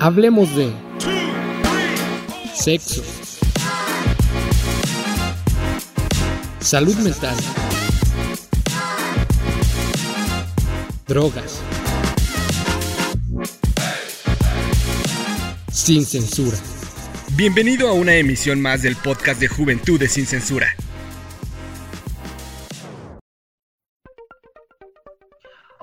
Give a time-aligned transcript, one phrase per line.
[0.00, 0.72] Hablemos de
[2.54, 3.02] sexo,
[6.60, 7.36] salud mental,
[11.08, 11.60] drogas,
[15.72, 16.56] sin censura.
[17.34, 20.76] Bienvenido a una emisión más del podcast de Juventudes sin Censura.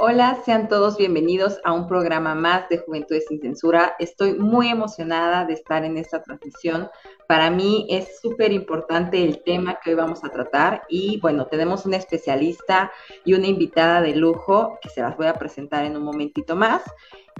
[0.07, 3.95] Hola, sean todos bienvenidos a un programa más de Juventudes sin Censura.
[3.97, 6.91] Estoy muy emocionada de estar en esta transmisión.
[7.27, 11.87] Para mí es súper importante el tema que hoy vamos a tratar y bueno, tenemos
[11.87, 12.91] una especialista
[13.23, 16.83] y una invitada de lujo que se las voy a presentar en un momentito más.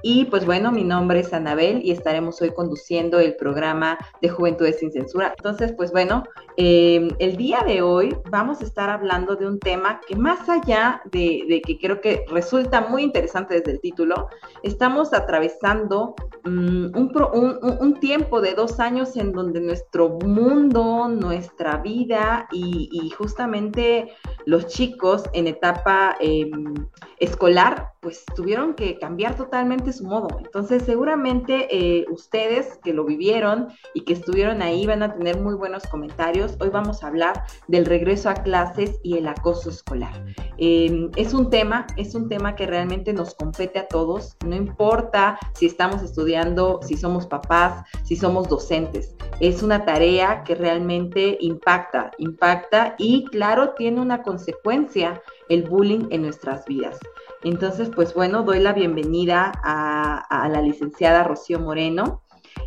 [0.02, 4.80] Y pues bueno, mi nombre es Anabel y estaremos hoy conduciendo el programa de Juventudes
[4.80, 5.34] sin Censura.
[5.36, 6.24] Entonces, pues bueno,
[6.58, 11.02] eh, el día de hoy vamos a estar hablando de un tema que más allá
[11.12, 14.28] de, que creo que resulta muy interesante desde el título,
[14.64, 23.10] estamos atravesando mm, un, tiempo de dos años en donde nuestro mundo, nuestra vida y,
[23.18, 24.12] justamente
[24.46, 26.74] los chicos en etapa em,
[27.20, 30.28] escolar, pues tuvieron que cambiar totalmente su modo.
[30.38, 35.56] Entonces, seguramente eh, ustedes que lo vivieron y que estuvieron ahí van a tener muy
[35.56, 36.56] buenos comentarios.
[36.60, 40.24] Hoy vamos a hablar del regreso a clases y el acoso escolar.
[40.60, 44.38] Em, es un tema, es un tema que realmente nos compete a todos.
[44.46, 49.16] No importa si estamos estudiando, si somos papás, si somos docentes.
[49.40, 56.22] Es una tarea que realmente impacta, impacta y claro, tiene una consecuencia el bullying en
[56.22, 57.00] nuestras vidas.
[57.46, 62.24] Entonces, pues bueno, doy la bienvenida a, la licenciada Rocío Moreno.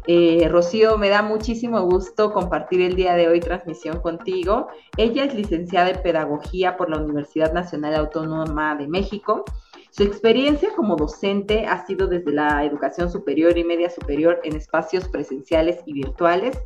[0.06, 4.68] Eh, Rocío, me da muchísimo gusto compartir el día de hoy transmisión contigo.
[4.96, 9.44] Ella es licenciada en Pedagogía por la Universidad Nacional Autónoma de México.
[9.90, 15.08] Su experiencia como docente ha sido desde la educación superior y media superior en espacios
[15.08, 16.56] presenciales y virtuales.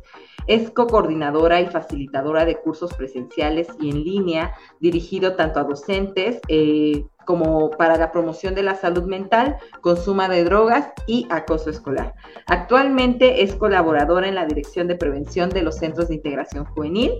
[0.47, 7.05] Es co-coordinadora y facilitadora de cursos presenciales y en línea, dirigido tanto a docentes, eh,
[7.25, 12.13] como para la promoción de la salud mental, consumo de drogas y acoso escolar.
[12.47, 17.11] Actualmente es colaboradora en la Dirección de Prevención de los Centros de Integración Juvenil,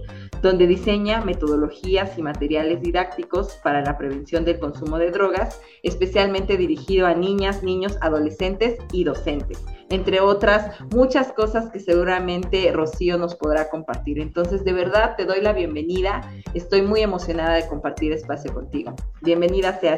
[0.42, 7.08] donde diseña metodologías y materiales didácticos para la prevención del consumo de drogas, especialmente dirigido
[7.08, 13.70] a niñas, niños, adolescentes y docentes, entre otras muchas cosas que seguramente Rocío nos podrá
[13.70, 14.20] compartir.
[14.20, 16.22] Entonces, de verdad, te doy la bienvenida.
[16.54, 18.96] Estoy muy emocionada de compartir espacio contigo.
[19.22, 19.98] Bienvenida sea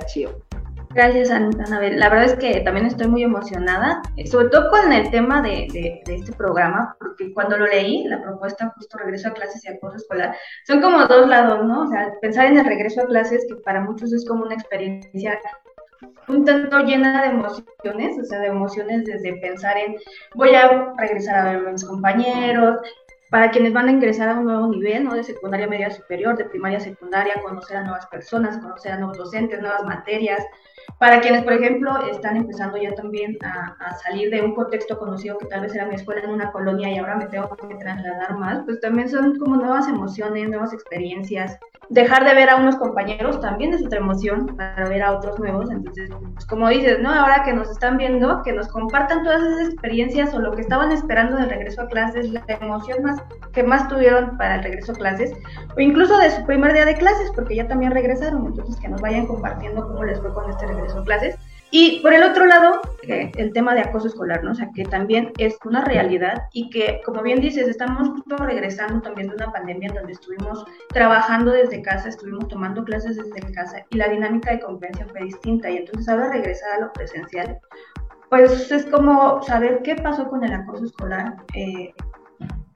[0.95, 1.99] Gracias, Anabel.
[1.99, 6.01] La verdad es que también estoy muy emocionada, eh, sobre todo con el tema de,
[6.07, 10.33] este programa, porque cuando lo leí, la propuesta justo regreso a clases y acoso escolar,
[10.65, 11.81] son como dos lados, ¿no?
[11.81, 15.37] O sea, pensar en el regreso a clases, que para muchos es como una experiencia
[16.27, 19.97] un tanto llena de emociones, o sea, de emociones desde pensar en
[20.33, 22.79] voy a regresar a ver a mis compañeros,
[23.35, 25.13] para quienes van a ingresar a un nuevo nivel, ¿no?
[25.13, 29.59] De secundaria media superior, de primaria secundaria, conocer a nuevas personas, conocer a nuevos docentes,
[29.59, 30.41] nuevas materias,
[30.99, 35.47] para quienes, por ejemplo, están empezando ya también a, salir de un contexto conocido que
[35.47, 38.63] tal vez era mi escuela en una colonia y ahora me tengo que trasladar más,
[38.65, 41.57] pues también son como nuevas emociones, nuevas experiencias.
[41.89, 45.69] Dejar de ver a unos compañeros también es otra emoción para ver a otros nuevos.
[45.69, 47.13] Entonces, pues como dices, ¿no?
[47.13, 50.91] Ahora que nos están viendo, que nos compartan todas esas experiencias o lo que estaban
[50.91, 53.21] esperando del regreso a clases, la emoción más
[53.53, 55.31] que más tuvieron para el regreso a clases,
[55.75, 58.45] o incluso de su primer día de clases, porque ya también regresaron.
[58.45, 61.37] Entonces, que nos vayan compartiendo cómo les fue con este regreso son clases.
[61.71, 64.51] Y por el otro lado, eh, el tema de acoso escolar, ¿no?
[64.51, 69.29] O sea, que también es una realidad y que, como bien dices, estamos regresando también
[69.29, 74.07] de una pandemia donde estuvimos trabajando desde casa, estuvimos tomando clases desde casa y la
[74.07, 75.69] dinámica de convivencia fue distinta.
[75.69, 77.59] Y entonces ahora regresar a lo presencial,
[78.29, 81.93] pues es como saber qué pasó con el acoso escolar, eh,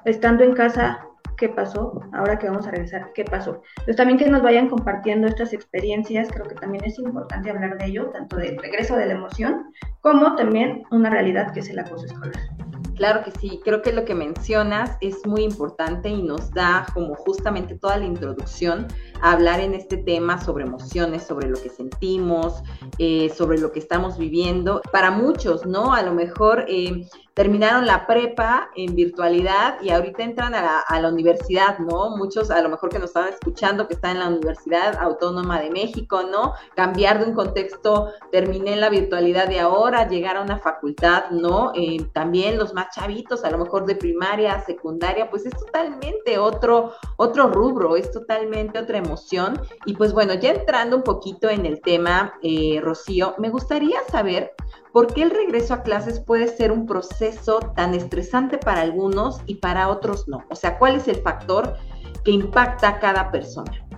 [0.06, 1.06] estando en casa
[1.40, 3.62] qué pasó, ahora que vamos a regresar, qué pasó.
[3.78, 7.86] Entonces también que nos vayan compartiendo estas experiencias, creo que también es importante hablar de
[7.86, 9.72] ello, tanto del regreso de la emoción
[10.02, 12.34] como también una realidad que es el acoso escolar.
[12.96, 17.16] Claro que sí, creo que lo que mencionas es muy importante y nos da como
[17.16, 18.88] justamente toda la introducción
[19.22, 22.62] a hablar en este tema sobre emociones, sobre lo que sentimos,
[22.98, 24.82] eh, sobre lo que estamos viviendo.
[24.92, 25.94] Para muchos, ¿no?
[25.94, 27.08] A lo mejor eh,
[27.40, 32.18] terminaron la prepa en virtualidad y ahorita entran a la, universidad, ¿no?
[32.18, 35.70] Muchos a lo mejor que nos están escuchando que están en la Universidad Autónoma de
[35.70, 36.54] México, ¿no?
[36.76, 41.72] Cambiar de un contexto, terminé en la virtualidad de ahora, llegar a una facultad, ¿no?
[41.76, 46.94] Eh, también los más chavitos, a lo mejor de primaria, secundaria, pues es totalmente otro,
[47.18, 49.60] otro rubro, es totalmente otra emoción.
[49.86, 54.54] Y pues bueno, ya entrando un poquito en el tema, eh, Rocío, me gustaría saber
[54.92, 59.56] ¿por qué el regreso a clases puede ser un proceso tan estresante para algunos y
[59.56, 60.44] para otros no?
[60.50, 61.76] O sea, ¿cuál es el factor
[62.24, 63.89] que impacta a cada persona?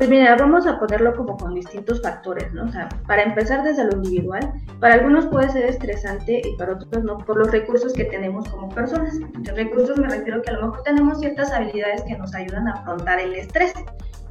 [0.00, 2.64] Pues mira, vamos a ponerlo como con distintos factores, ¿no?
[2.64, 4.50] O sea, para empezar desde lo individual,
[4.80, 8.70] para algunos puede ser estresante y para otros no, por los recursos que tenemos como
[8.70, 9.18] personas.
[9.40, 12.72] De recursos me refiero que a lo mejor tenemos ciertas habilidades que nos ayudan a
[12.72, 13.74] afrontar el estrés,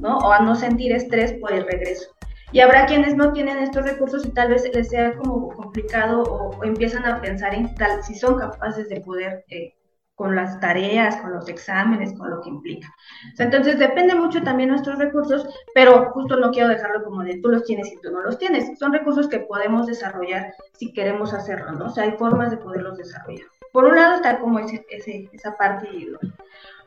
[0.00, 0.18] ¿no?
[0.18, 2.10] O a no sentir estrés por el regreso.
[2.50, 6.64] Y habrá quienes no tienen estos recursos y tal vez les sea como complicado o,
[6.64, 9.72] empiezan a pensar en tal si son capaces de poder eh,
[10.20, 12.94] con las tareas, con los exámenes, con lo que implica.
[13.38, 17.64] entonces depende mucho también nuestros recursos, pero justo no quiero dejarlo como de tú los
[17.64, 18.78] tienes y tú no los tienes.
[18.78, 21.86] Son recursos que podemos desarrollar si queremos hacerlo, ¿no?
[21.86, 23.46] O sea, hay formas de poderlos desarrollar.
[23.72, 24.84] Por un lado está como ese,
[25.32, 26.34] esa parte individual.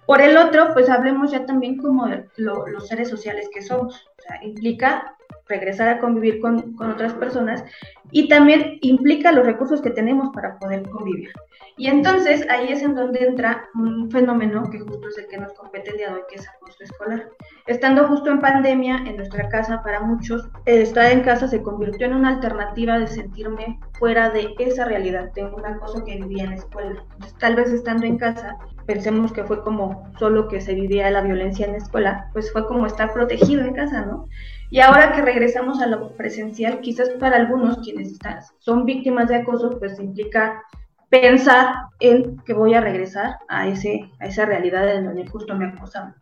[0.06, 3.96] Por el otro, pues hablemos ya también como de los seres sociales que somos.
[3.96, 7.64] O sea, implica regresar a convivir con, otras personas
[8.12, 11.32] y también implica los recursos que tenemos para poder convivir.
[11.76, 15.54] Y entonces ahí es en donde entra un fenómeno que justo es el que nos
[15.54, 17.30] compete el día de hoy, que es acoso escolar.
[17.66, 22.14] Estando justo en pandemia en nuestra casa, para muchos, estar en casa se convirtió en
[22.14, 26.58] una alternativa de sentirme fuera de esa realidad, de un acoso que vivía en la
[26.58, 27.04] escuela.
[27.40, 31.66] tal vez estando en casa, pensemos que fue como solo que se vivía la violencia
[31.66, 34.28] en la escuela, pues fue como estar protegido en casa, ¿no?
[34.70, 38.18] Y ahora que regresamos a lo presencial, quizás para algunos quienes
[38.60, 40.64] son víctimas de acoso, pues implica
[41.10, 45.68] pensar en que voy a regresar a, ese, a esa realidad en donde justo me
[45.68, 46.16] acosaban.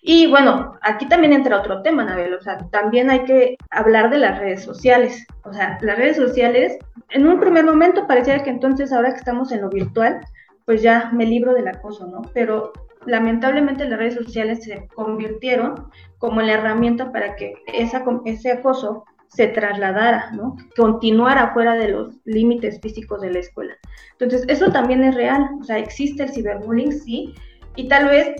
[0.00, 4.18] Y bueno, aquí también entra otro tema, Anabel, o sea, también hay que hablar de
[4.18, 5.24] las redes sociales.
[5.44, 6.76] O sea, las redes sociales,
[7.10, 10.20] en un primer momento parecía que entonces ahora que estamos en lo virtual,
[10.64, 12.22] pues ya me libro del acoso, ¿no?
[12.34, 12.72] Pero
[13.06, 15.88] lamentablemente las redes sociales se convirtieron
[16.18, 20.56] como la herramienta para que ese acoso se trasladara, ¿no?
[20.76, 23.74] Continuara fuera de los límites físicos de la escuela.
[24.12, 27.34] Entonces, eso también es real, o sea, existe el ciberbullying, sí,
[27.76, 28.34] y tal vez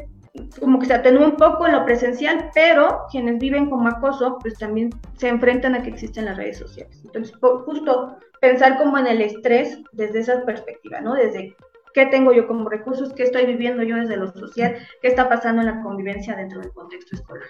[0.60, 4.58] como que se atenúa un poco en lo presencial, pero quienes viven como acoso, pues
[4.58, 7.02] también se enfrentan a que existen las redes sociales.
[7.04, 11.14] Entonces, justo pensar como en el estrés desde esa perspectiva, ¿no?
[11.14, 11.54] Desde
[11.94, 15.62] qué tengo yo como recursos, qué estoy viviendo yo desde lo social, qué está pasando
[15.62, 17.48] en la convivencia dentro del contexto escolar.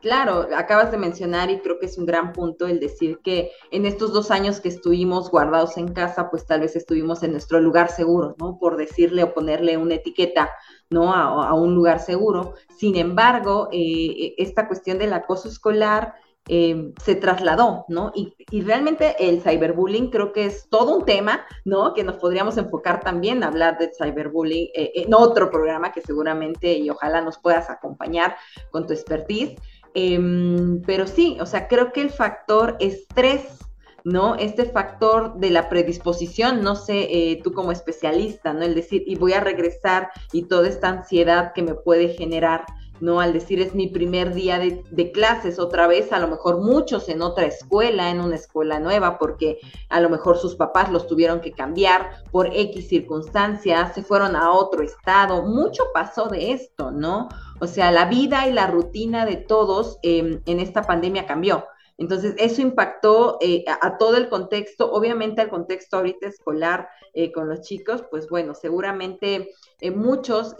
[0.00, 3.84] Claro, acabas de mencionar y creo que es un gran punto el decir que en
[3.84, 7.90] estos dos años que estuvimos guardados en casa, pues tal vez estuvimos en nuestro lugar
[7.90, 8.58] seguro, ¿no?
[8.58, 10.50] Por decirle o ponerle una etiqueta,
[10.88, 11.12] ¿no?
[11.12, 12.54] A, un lugar seguro.
[12.78, 16.14] Sin embargo, eh, esta cuestión del acoso escolar
[16.52, 18.10] eh, se trasladó, ¿no?
[18.12, 21.94] Y, realmente el cyberbullying creo que es todo un tema, ¿no?
[21.94, 26.72] Que nos podríamos enfocar también a hablar de cyberbullying eh, en otro programa que seguramente
[26.72, 28.34] y ojalá nos puedas acompañar
[28.72, 29.54] con tu expertise.
[29.94, 33.60] Em, pero sí, o sea, creo que el factor estrés,
[34.02, 34.34] ¿no?
[34.34, 38.64] Este factor de la predisposición, no sé, eh, tú como especialista, ¿no?
[38.64, 42.64] El decir, y voy a regresar y toda esta ansiedad que me puede generar,
[43.00, 43.20] ¿no?
[43.20, 47.22] Al decir es mi primer día de, clases, otra vez, a lo mejor muchos en
[47.22, 49.58] otra escuela, en una escuela nueva, porque
[49.88, 54.52] a lo mejor sus papás los tuvieron que cambiar por X circunstancias, se fueron a
[54.52, 57.28] otro estado, mucho pasó de esto, ¿no?
[57.60, 61.64] O sea, la vida y la rutina de todos em, en esta pandemia cambió.
[62.00, 67.46] Entonces, eso impactó eh, a, todo el contexto, obviamente al contexto ahorita escolar eh, con
[67.46, 70.56] los chicos, pues bueno, seguramente eh, muchos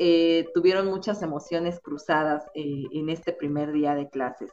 [0.53, 4.51] tuvieron muchas emociones cruzadas en este primer día de clases.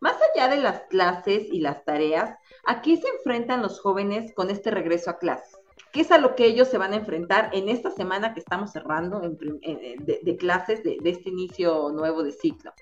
[0.00, 4.48] Más allá de las clases y las tareas, ¿a qué se enfrentan los jóvenes con
[4.48, 5.58] este regreso a clases?
[5.92, 8.72] ¿Qué es a lo que ellos se van a enfrentar en esta semana que estamos
[8.72, 12.72] cerrando de, clases de, este inicio nuevo de ciclo?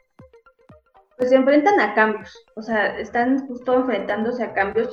[1.18, 4.88] Pues se enfrentan a cambios, o sea, están justo enfrentándose a cambios.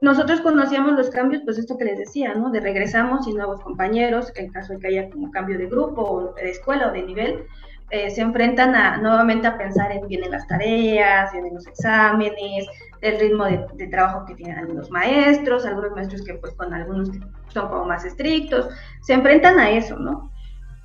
[0.00, 2.50] Nosotros conocíamos los cambios, pues esto que les decía, ¿no?
[2.50, 6.34] De regresamos y nuevos compañeros, en caso de que haya como cambio de grupo o
[6.34, 7.46] de escuela o de nivel,
[7.90, 12.68] eh, se enfrentan a, nuevamente a pensar en vienen las tareas, vienen los exámenes,
[13.00, 17.10] el ritmo de, trabajo que tienen algunos maestros, algunos maestros que pues con algunos
[17.48, 18.68] son como más estrictos,
[19.02, 20.30] se enfrentan a eso, ¿no?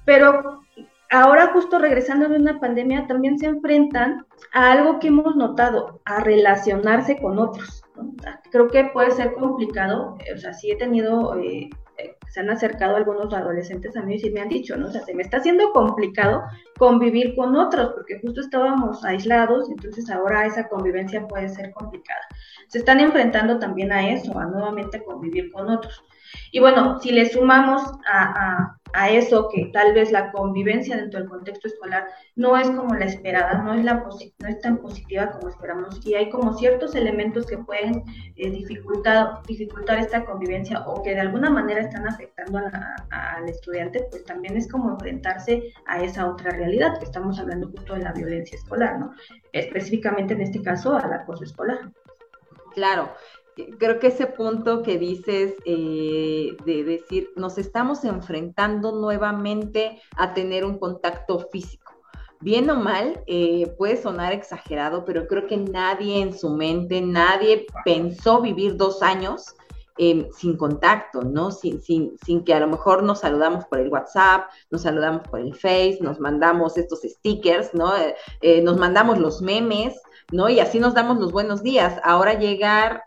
[0.04, 0.65] Pero
[1.12, 6.22] ahora justo regresando de una pandemia también se enfrentan a algo que hemos notado, a
[6.22, 7.84] relacionarse con otros.
[8.52, 11.70] creo que puede ser complicado, o sea, sí he tenido eh,
[12.30, 14.88] se han acercado algunos adolescentes a mí y me han dicho, ¿no?
[14.88, 16.44] O sea, se me está haciendo complicado
[16.78, 22.20] convivir con otros, porque justo estábamos aislados, entonces ahora esa convivencia puede ser complicada.
[22.68, 26.04] Se están enfrentando también a eso, a nuevamente convivir con otros.
[26.52, 31.30] Y bueno, si le sumamos a, a eso que tal vez la convivencia dentro del
[31.30, 35.50] contexto escolar no es como la esperada, no es, la no es tan positiva como
[35.50, 38.04] esperamos y hay como ciertos elementos que pueden
[38.38, 42.60] eh, dificultar, dificultar esta convivencia o que de alguna manera están afectando
[43.10, 47.96] al estudiante, pues también es como enfrentarse a esa otra realidad, que estamos hablando justo
[47.96, 49.12] de la violencia escolar, ¿no?
[49.52, 51.92] Específicamente en este caso al acoso escolar.
[52.74, 53.10] Claro,
[53.78, 60.66] creo que ese punto que dices eh, de decir, nos estamos enfrentando nuevamente a tener
[60.66, 61.94] un contacto físico.
[62.42, 67.66] Bien o mal, eh, puede sonar exagerado, pero creo que nadie en su mente, nadie
[67.86, 69.56] pensó vivir dos años
[69.98, 71.52] em, sin contacto, ¿no?
[71.52, 75.40] Sin, sin, sin, que a lo mejor nos saludamos por el WhatsApp, nos saludamos por
[75.40, 77.94] el Face, nos mandamos estos stickers, ¿no?
[78.42, 80.00] Eh, nos mandamos los memes,
[80.34, 80.50] ¿no?
[80.50, 82.02] Y así nos damos los buenos días.
[82.04, 83.06] Ahora llegar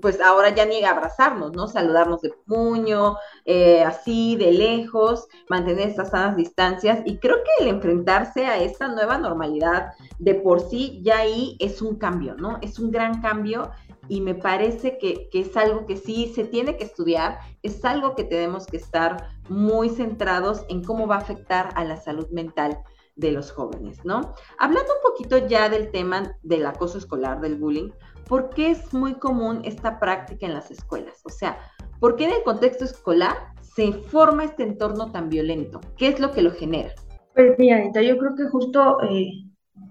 [0.00, 1.68] pues ahora ya ni abrazarnos, ¿no?
[1.68, 7.00] Saludarnos de puño, eh, así, de lejos, mantener estas sanas distancias.
[7.04, 11.82] Y creo que el enfrentarse a esta nueva normalidad de por sí ya ahí es
[11.82, 12.58] un cambio, ¿no?
[12.62, 13.70] Es un gran cambio
[14.08, 18.14] y me parece que, que es algo que sí se tiene que estudiar, es algo
[18.14, 22.78] que tenemos que estar muy centrados en cómo va a afectar a la salud mental
[23.16, 24.34] de los jóvenes, ¿no?
[24.58, 27.90] Hablando un poquito ya del tema del acoso escolar, del bullying,
[28.28, 31.20] ¿por qué es muy común esta práctica en las escuelas?
[31.24, 31.58] O sea,
[32.00, 35.80] ¿por qué en el contexto escolar se forma este entorno tan violento?
[35.96, 36.92] ¿Qué es lo que lo genera?
[37.34, 39.30] Pues mira, Anita, yo creo que justo eh,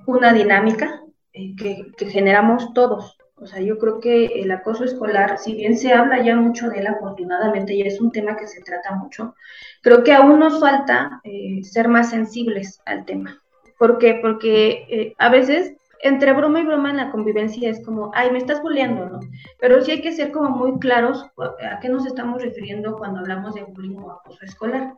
[0.07, 1.01] una dinámica
[1.33, 3.17] eh, que, que, generamos todos.
[3.35, 6.79] O sea, yo creo que el acoso escolar, si bien se habla ya mucho de
[6.79, 9.35] él, afortunadamente, y es un tema que se trata mucho,
[9.81, 13.41] creo que aún nos falta eh, ser más sensibles al tema.
[13.77, 14.19] ¿Por qué?
[14.21, 15.75] Porque a veces
[16.07, 19.19] entre broma y broma en la convivencia es como, ay, me estás bulleando, ¿no?
[19.59, 23.55] Pero sí hay que ser como muy claros a qué nos estamos refiriendo cuando hablamos
[23.55, 24.93] de bullying o acoso escolar.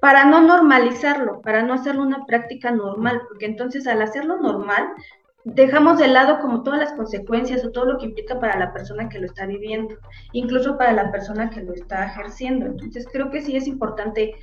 [0.00, 4.88] Para no normalizarlo, para no hacerlo una práctica normal, porque entonces al hacerlo normal,
[5.44, 9.08] dejamos de lado como todas las consecuencias o todo lo que implica para la persona
[9.08, 9.96] que lo está viviendo,
[10.32, 12.66] incluso para la persona que lo está ejerciendo.
[12.66, 14.34] Entonces creo que sí es importante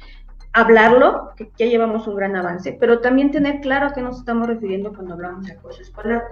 [0.55, 4.47] hablarlo, que ya llevamos un gran avance, pero también tener claro a qué nos estamos
[4.47, 6.23] refiriendo cuando hablamos de acoso escolar.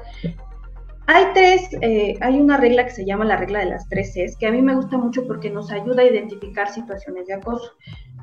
[1.08, 4.38] Hay tres, eh, hay una regla que se llama la regla de las tres Cs,
[4.38, 7.74] que a mí me gusta mucho porque nos ayuda a identificar situaciones de acoso.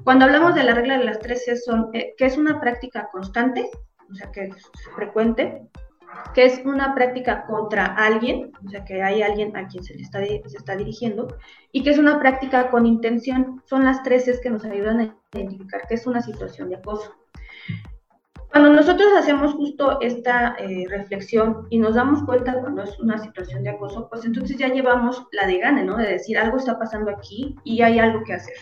[0.02, 3.10] Cuando hablamos de la regla de las tres Cs son eh, que es una práctica
[3.12, 3.68] constante,
[4.10, 5.60] o sea que es frecuente,
[6.34, 10.02] que es una práctica contra alguien, o sea, que hay alguien a quien se le
[10.02, 11.28] está, se está dirigiendo,
[11.72, 13.62] y que es una práctica con intención.
[13.66, 17.14] Son las tres es que nos ayudan a identificar que es una situación de acoso.
[18.50, 23.62] Cuando nosotros hacemos justo esta eh, reflexión y nos damos cuenta cuando es una situación
[23.62, 25.96] de acoso, pues entonces ya llevamos la de gane, ¿no?
[25.96, 28.56] De decir algo está pasando aquí y hay algo que hacer.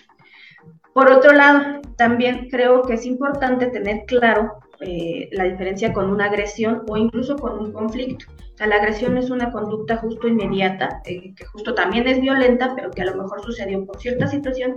[0.93, 6.27] Por otro lado, también creo que es importante tener claro eh, la diferencia con una
[6.27, 8.27] agresión o incluso con un conflicto.
[8.55, 12.75] O sea, la agresión es una conducta justo inmediata, eh, que justo también es violenta,
[12.77, 14.77] pero que a lo mejor sucedió por cierta situación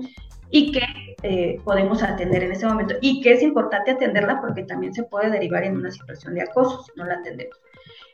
[0.52, 0.82] y que
[1.24, 2.96] eh, podemos atender en ese momento.
[3.02, 6.84] Y que es importante atenderla porque también se puede derivar en una situación de acoso
[6.84, 7.60] si no la atendemos.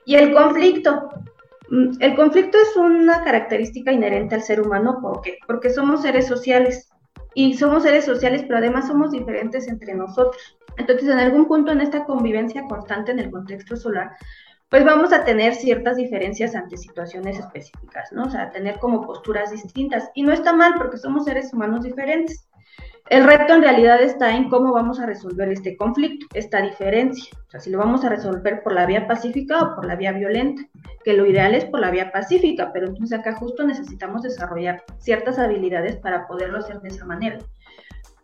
[0.06, 1.10] Y el conflicto.
[1.70, 5.00] Mm, el conflicto es una característica inherente al ser humano.
[5.02, 5.38] ¿Por qué?
[5.48, 6.87] Porque somos seres sociales.
[7.40, 10.58] Y somos seres sociales, pero además somos diferentes entre nosotros.
[10.76, 14.10] Entonces, en algún punto en esta convivencia constante en el contexto solar,
[14.70, 18.24] pues vamos a tener ciertas diferencias ante situaciones específicas, ¿no?
[18.24, 20.10] O sea, tener como posturas distintas.
[20.16, 22.47] Y no está mal porque somos seres humanos diferentes.
[23.10, 27.32] El reto en realidad está en cómo vamos a resolver este conflicto, esta diferencia.
[27.48, 30.12] O sea, si lo vamos a resolver por la vía pacífica o por la vía
[30.12, 30.64] violenta,
[31.06, 35.40] que lo ideal es por la vía pacífica, pero entonces acá justo necesitamos desarrollar ciertas
[35.40, 37.38] habilidades para poderlo hacer de esa manera.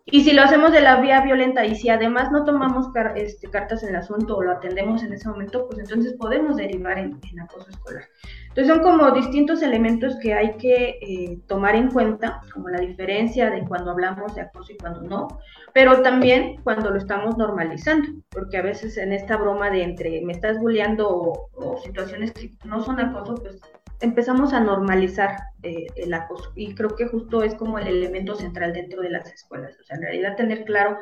[0.06, 3.84] Y si lo hacemos de la vía violenta y si además no tomamos este, cartas
[3.84, 7.70] en el asunto o lo atendemos en ese momento, pues entonces podemos derivar en, acoso
[7.70, 8.04] escolar.
[8.50, 13.50] Entonces son como distintos elementos que hay que eh, tomar en cuenta, como la diferencia
[13.50, 15.28] de cuando hablamos de acoso y cuando no,
[15.74, 20.34] pero también cuando lo estamos normalizando, porque a veces en esta broma de entre me
[20.34, 23.62] estás bulleando o, o situaciones que no son acoso, pues
[24.00, 26.52] empezamos a normalizar eh, el acoso.
[26.56, 29.78] Y creo que justo es como el elemento central dentro de las escuelas.
[29.80, 30.98] O sea, en realidad tener claro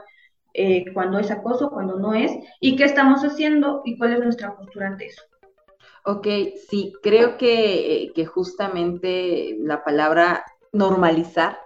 [0.53, 4.55] eh, cuándo es acoso, cuándo no es, y qué estamos haciendo y cuál es nuestra
[4.55, 5.21] postura ante eso.
[6.03, 6.27] Ok,
[6.69, 11.59] sí, creo que, que justamente la palabra normalizar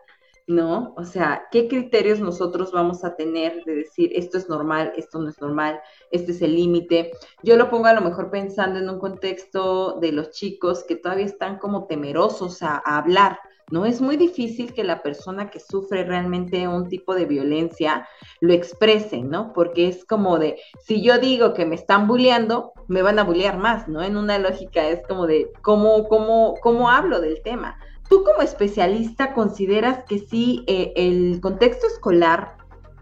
[0.47, 0.93] ¿no?
[0.95, 5.29] O sea, ¿qué criterios nosotros vamos a tener de decir esto es normal, esto no
[5.29, 5.79] es normal,
[6.11, 7.11] este es el límite?
[7.41, 11.25] Yo lo pongo a lo mejor pensando en un contexto de los chicos que todavía
[11.25, 13.39] están como temerosos a, hablar,
[13.71, 13.85] ¿no?
[13.85, 18.07] Es muy difícil que la persona que sufre realmente un tipo de violencia
[18.39, 19.51] lo exprese, ¿no?
[19.53, 23.57] Porque es como de, si yo digo que me están bulleando, me van a bullear
[23.57, 24.03] más, ¿no?
[24.03, 27.79] En una lógica es como de, ¿cómo, cómo, cómo hablo del tema?
[28.09, 32.57] ¿Tú como especialista consideras que sí eh, el contexto escolar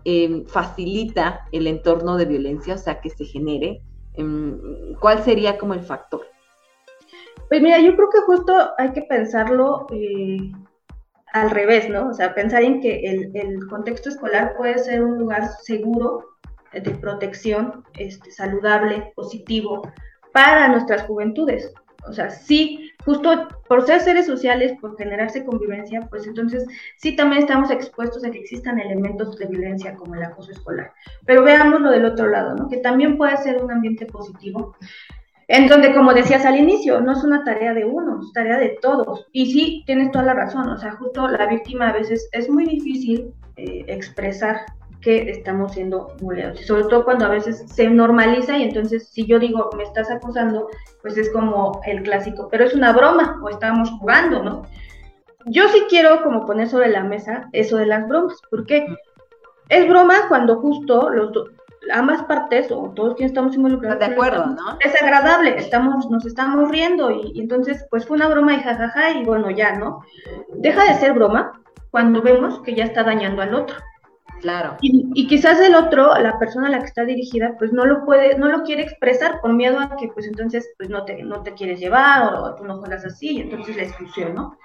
[0.06, 3.82] eh, facilita el entorno de violencia, o sea, que se genere?
[4.16, 6.22] Em, ¿Cuál sería como el factor?
[7.50, 10.52] Pues mira, yo creo que justo hay que pensarlo eh,
[11.34, 12.10] al revés, ¿no?
[12.10, 16.30] O sea, pensar en que el, contexto escolar puede ser un lugar seguro,
[16.72, 19.84] de protección, este, saludable, positivo
[20.32, 21.72] para nuestras juventudes.
[22.08, 26.66] O sea, sí, justo por ser seres sociales, por generarse convivencia, pues entonces
[26.98, 30.92] sí también estamos expuestos a que existan elementos de violencia como el acoso escolar.
[31.26, 32.68] Pero veamos lo del otro lado, ¿no?
[32.70, 34.76] Que también puede ser un ambiente positivo.
[35.48, 38.78] En donde, como decías al inicio, no es una tarea de uno, es tarea de
[38.82, 39.28] todos.
[39.34, 42.66] Y sí, tienes toda la razón, o sea, justo la víctima a veces es muy
[42.66, 44.66] difícil eh, expresar
[45.04, 49.38] que estamos siendo bulleados, sobre todo cuando a veces se normaliza y entonces si yo
[49.38, 50.70] digo me estás acusando,
[51.02, 54.64] pues es como el clásico, pero es una broma o estábamos jugando, ¿no?
[55.46, 58.88] Yo sí quiero como poner sobre la mesa eso de las bromas, porque
[59.68, 61.32] es broma cuando justo los
[61.92, 64.78] ambas partes o todos quienes estamos involucrados de acuerdo, ¿no?
[64.80, 69.12] Es agradable, estamos, nos estamos riendo y, y, entonces pues fue una broma y jajaja
[69.12, 70.02] y bueno ya, ¿no?
[70.56, 71.60] Deja de ser broma
[71.92, 73.76] cuando vemos que ya está dañando al otro.
[74.44, 74.76] Claro.
[74.82, 78.38] Y, quizás el otro, la persona a la que está dirigida, pues no lo puede,
[78.38, 81.54] no lo quiere expresar por miedo a que pues entonces pues no te, no te
[81.54, 84.58] quieres llevar o, tú no juegas así, y entonces la exclusión, ¿no?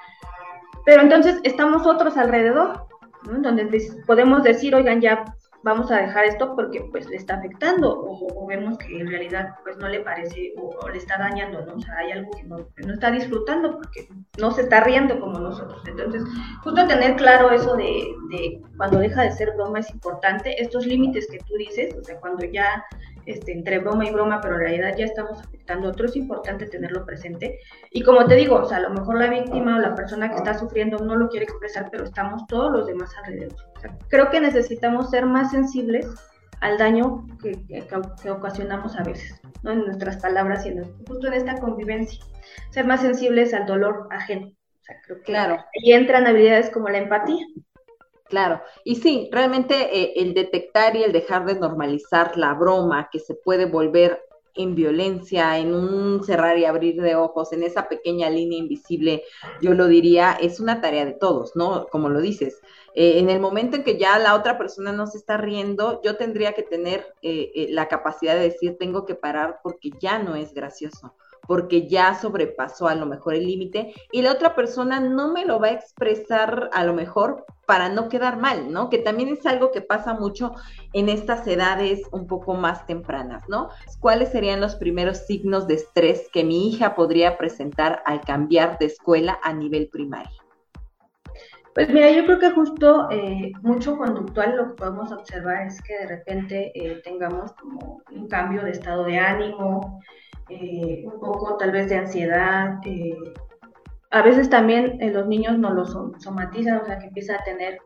[0.85, 2.89] Pero entonces estamos otros alrededor,
[3.23, 3.39] ¿no?
[3.39, 3.69] Donde
[4.05, 5.25] podemos decir, oigan, ya
[5.63, 9.77] vamos a dejar esto porque pues le está afectando o, vemos que en realidad pues
[9.77, 11.75] no le parece o, le está dañando, ¿no?
[11.75, 15.83] O sea, hay algo que no, está disfrutando porque no se está riendo como nosotros.
[15.87, 16.23] Entonces,
[16.63, 21.29] justo tener claro eso de, de cuando deja de ser broma es importante, estos límites
[21.31, 22.85] que tú dices, o sea, cuando ya
[23.29, 26.67] este, entre broma y broma, pero en realidad ya estamos afectando a otro, es importante
[26.67, 27.59] tenerlo presente.
[27.91, 30.37] Y como te digo, o sea, a lo mejor la víctima o la persona que
[30.37, 33.55] está sufriendo no lo quiere expresar, pero estamos todos los demás alrededor.
[34.09, 36.07] creo que necesitamos ser más sensibles
[36.61, 39.73] al daño que, que, ocasionamos a veces, ¿no?
[39.73, 42.25] En nuestras palabras y en, justo en esta convivencia.
[42.71, 44.47] Ser más sensibles al dolor ajeno.
[44.47, 45.55] O sea, creo que claro.
[45.55, 47.45] ahí entran habilidades como la empatía.
[48.29, 53.21] Claro, y sí, realmente eh, el detectar y el dejar de normalizar la broma que
[53.21, 54.23] se puede volver
[54.55, 59.23] en violencia, en un cerrar y abrir de ojos, en esa pequeña línea invisible,
[59.63, 61.87] yo lo diría, es una tarea de todos, ¿no?
[61.87, 62.61] Como lo dices.
[62.95, 66.17] Eh, en el momento en que ya la otra persona no se está riendo, yo
[66.17, 70.53] tendría que tener eh, la capacidad de decir, tengo que parar porque ya no es
[70.53, 71.15] gracioso
[71.49, 75.59] porque ya sobrepasó a lo mejor el límite y la otra persona no me lo
[75.59, 78.91] va a expresar a lo mejor para no quedar mal, ¿no?
[78.91, 80.53] Que también es algo que pasa mucho
[80.93, 83.71] en estas edades un poco más tempranas, ¿no?
[83.99, 88.87] ¿Cuáles serían los primeros signos de estrés que mi hija podría presentar al cambiar de
[88.87, 90.39] escuela a nivel primario?
[91.75, 95.95] Pues mira, yo creo que justo eh, mucho conductual lo que podemos observar es que
[95.95, 100.03] de repente eh, tengamos como un cambio de estado de ánimo,
[100.49, 102.79] eh, un poco tal vez de ansiedad.
[102.85, 103.17] Eh,
[104.11, 105.85] a veces también eh, los niños no lo
[106.19, 107.79] somatizan, o sea, que empieza a tener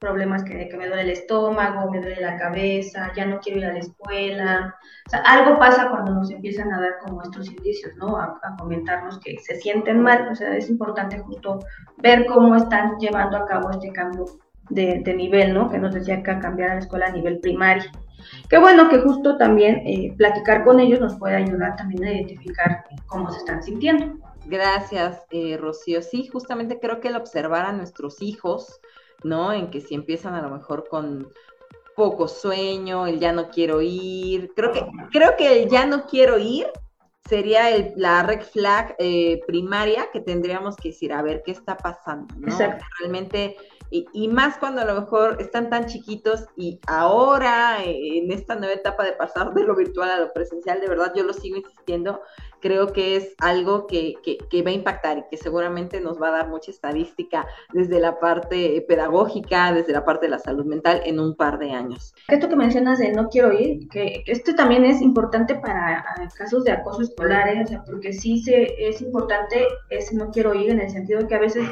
[0.00, 3.66] problemas que, que, me duele el estómago, me duele la cabeza, ya no quiero ir
[3.66, 4.74] a la escuela.
[5.06, 8.16] O sea, algo pasa cuando nos empiezan a dar como estos indicios, ¿no?
[8.16, 10.28] A, comentarnos que se sienten mal.
[10.32, 11.60] O sea, es importante justo
[11.98, 14.24] ver cómo están llevando a cabo este cambio
[14.70, 15.70] de, de nivel, ¿no?
[15.70, 17.90] Que nos decía que cambiar a la escuela a nivel primario.
[18.48, 22.84] Qué bueno que justo también eh, platicar con ellos nos puede ayudar también a identificar
[23.06, 24.16] cómo se están sintiendo.
[24.46, 26.02] Gracias, eh, Rocío.
[26.02, 28.80] Sí, justamente creo que el observar a nuestros hijos,
[29.22, 29.52] ¿no?
[29.52, 31.28] En que si empiezan a lo mejor con
[31.94, 36.38] poco sueño, el ya no quiero ir, creo que, creo que el ya no quiero
[36.38, 36.66] ir
[37.28, 41.76] sería el, la red flag eh, primaria que tendríamos que decir, a ver qué está
[41.76, 42.56] pasando, ¿no?
[42.98, 43.56] Realmente
[43.90, 48.74] y, más cuando a lo mejor están tan chiquitos y ahora eh, en esta nueva
[48.74, 52.22] etapa de pasar de lo virtual a lo presencial, de verdad yo lo sigo insistiendo,
[52.60, 56.32] creo que es algo que, que, va a impactar y que seguramente nos va a
[56.32, 61.18] dar mucha estadística desde la parte pedagógica, desde la parte de la salud mental en
[61.18, 62.14] un par de años.
[62.28, 66.04] Esto que mencionas de no quiero ir, que este también es importante para
[66.36, 67.62] casos de acoso escolar, ¿eh?
[67.64, 71.34] o sea, porque sí se, es importante ese no quiero ir en el sentido que
[71.34, 71.66] a veces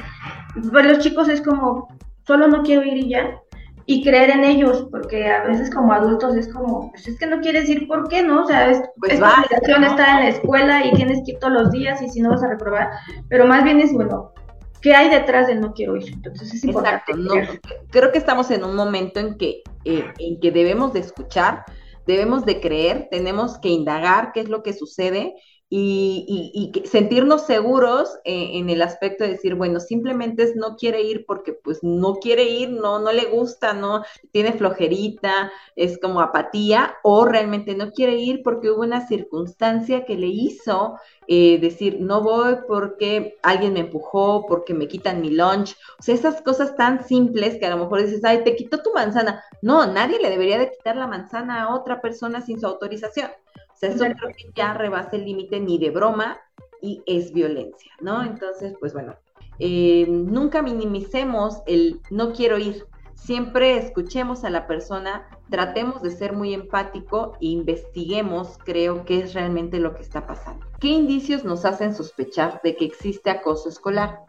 [0.73, 1.89] para los chicos es como
[2.29, 3.41] solo no quiero ir y ya.
[3.87, 7.41] Y creer en ellos, porque a veces como adultos es como, pues es que no
[7.41, 8.43] quieres ir, ¿por qué no?
[8.43, 11.55] O sea, es, pues es obligación estar en la escuela y tienes que ir todos
[11.55, 12.91] los días y si no vas a reprobar.
[13.31, 14.35] Pero más bien es, bueno,
[14.83, 16.13] qué hay detrás de no quiero ir.
[16.13, 17.13] Entonces es importante.
[17.13, 21.65] Exacto, creo que estamos en un momento en que, eh, en que debemos de escuchar,
[22.07, 25.35] debemos de creer, tenemos que indagar qué es lo que sucede
[25.71, 31.27] y, sentirnos seguros eh, en el aspecto de decir, bueno, simplemente es no quiere ir
[31.27, 34.03] porque pues no quiere ir, no, no le gusta, no
[34.33, 40.17] tiene flojerita, es como apatía, o realmente no quiere ir porque hubo una circunstancia que
[40.17, 45.77] le hizo eh, decir, no voy porque alguien me empujó, porque me quitan mi lunch,
[45.99, 48.95] o sea, esas cosas tan simples que a lo mejor dices, ay, te quitó tu
[48.95, 49.45] manzana.
[49.61, 53.31] No, nadie le debería de quitar la manzana a otra persona sin su autorización.
[53.79, 56.39] Sea, eso creo que ya rebasa el límite ni de broma
[56.83, 58.25] y es violencia, ¿no?
[58.25, 59.15] Entonces, pues bueno,
[59.61, 62.87] eh, nunca minimicemos el no quiero ir.
[63.15, 69.35] Siempre escuchemos a la persona, tratemos de ser muy empático e investiguemos, creo, qué es
[69.35, 70.67] realmente lo que está pasando.
[70.81, 74.21] ¿Qué indicios nos hacen sospechar de que existe acoso escolar?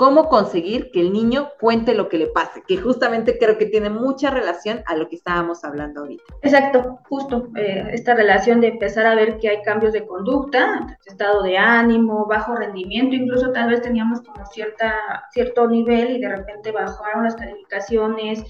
[0.00, 3.90] Cómo conseguir que el niño cuente lo que le pase, que justamente creo que tiene
[3.90, 6.24] mucha relación a lo que estábamos hablando ahorita.
[6.40, 11.42] Exacto, justo eh, esta relación de empezar a ver que hay cambios de conducta, estado
[11.42, 14.94] de ánimo, bajo rendimiento, incluso tal vez teníamos como cierta,
[15.32, 18.42] cierto nivel y de repente bajaron las calificaciones,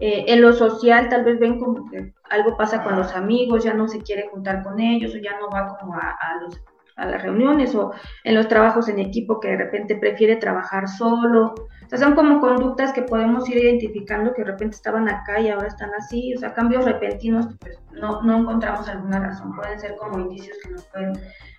[0.00, 3.72] eh, en lo social tal vez ven como que algo pasa con los amigos, ya
[3.72, 6.60] no se quiere juntar con ellos o ya no va como a, a los
[6.98, 7.92] a las reuniones o
[8.24, 11.54] en los trabajos en equipo que de repente prefiere trabajar solo.
[11.54, 15.48] O sea, son como conductas que podemos ir identificando que de repente estaban acá y
[15.48, 16.34] ahora están así.
[16.34, 19.54] O sea, cambios repentinos que pues, no, no encontramos alguna razón.
[19.54, 21.12] Pueden ser como indicios que nos pueden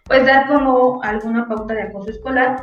[0.04, 2.62] pues, dar como alguna pauta de acoso escolar.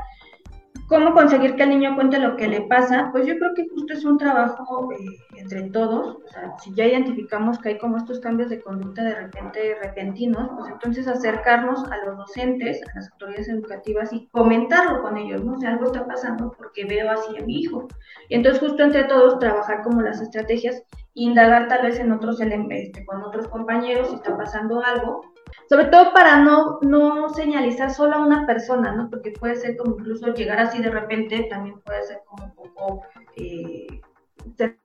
[0.88, 3.08] ¿Cómo conseguir que el niño cuente lo que le pasa?
[3.10, 6.18] Pues yo creo que justo es un trabajo eh, entre todos.
[6.24, 10.48] O sea, si ya identificamos que hay como estos cambios de conducta de repente repentinos,
[10.56, 15.54] pues entonces acercarnos a los docentes, a las autoridades educativas y comentarlo con ellos, ¿no?
[15.54, 17.88] O algo está pasando porque veo así a mi hijo.
[18.28, 23.02] Y entonces justo entre todos trabajar como las estrategias, indagar tal vez en otros elementos,
[23.06, 25.22] con otros compañeros si está pasando algo
[25.68, 29.10] sobre todo para no, no señalizar solo a una persona, ¿no?
[29.10, 33.02] Porque puede ser como incluso llegar así de repente, también puede ser como un poco
[33.36, 34.00] eh,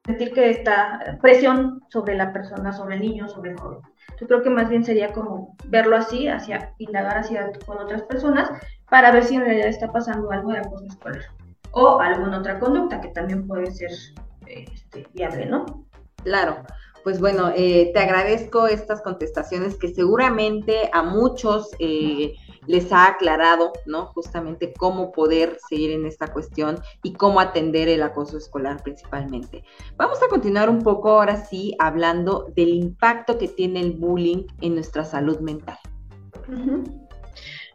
[0.05, 3.79] sentir que está presión sobre la persona, sobre el niño, sobre el joven.
[4.19, 8.49] Yo creo que más bien sería como verlo así, hacia indagar hacia con otras personas
[8.89, 11.23] para ver si en realidad está pasando algo de acoso escolar
[11.71, 13.91] o alguna otra conducta que también puede ser
[14.47, 15.65] este, viable, ¿no?
[16.23, 16.63] Claro
[17.03, 22.35] pues bueno, eh, te agradezco estas contestaciones que seguramente a muchos eh,
[22.67, 24.07] les ha aclarado, ¿no?
[24.07, 29.63] Justamente cómo poder seguir en esta cuestión y cómo atender el acoso escolar principalmente.
[29.97, 34.75] Vamos a continuar un poco ahora sí hablando del impacto que tiene el bullying en
[34.75, 35.77] nuestra salud mental.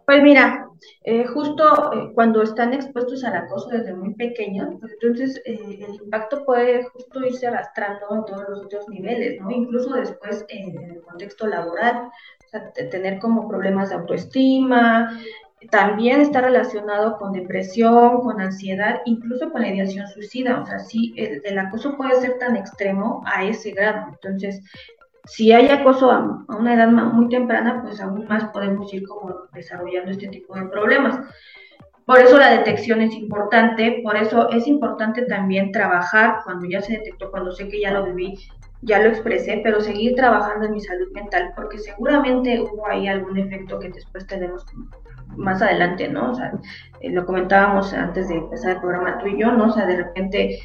[0.06, 0.68] Pues mira,
[1.02, 5.94] eh, justo eh, cuando están expuestos al acoso desde muy pequeños, pues entonces eh, el
[5.96, 9.50] impacto puede justo irse arrastrando en todos los otros niveles, ¿no?
[9.50, 12.08] Incluso después en el contexto laboral,
[12.46, 15.10] o sea, tener como problemas de autoestima,
[15.70, 20.60] también está relacionado con depresión, con ansiedad, incluso con la ideación suicida.
[20.60, 24.12] O sea, sí, el, el, acoso puede ser tan extremo a ese grado.
[24.12, 24.62] Entonces,
[25.26, 30.12] si hay acoso a, una edad muy temprana, pues aún más podemos ir como desarrollando
[30.12, 31.20] este tipo de problemas.
[32.04, 36.98] Por eso la detección es importante, por eso es importante también trabajar cuando ya se
[36.98, 38.38] detectó, cuando sé que ya lo viví,
[38.82, 43.36] ya lo expresé, pero seguir trabajando en mi salud mental, porque seguramente hubo ahí algún
[43.36, 44.64] efecto que después tenemos
[45.36, 46.30] más adelante, ¿no?
[46.30, 46.52] O sea,
[47.00, 49.66] eh, lo comentábamos antes de empezar el programa tú y yo, ¿no?
[49.66, 50.60] O sea, de repente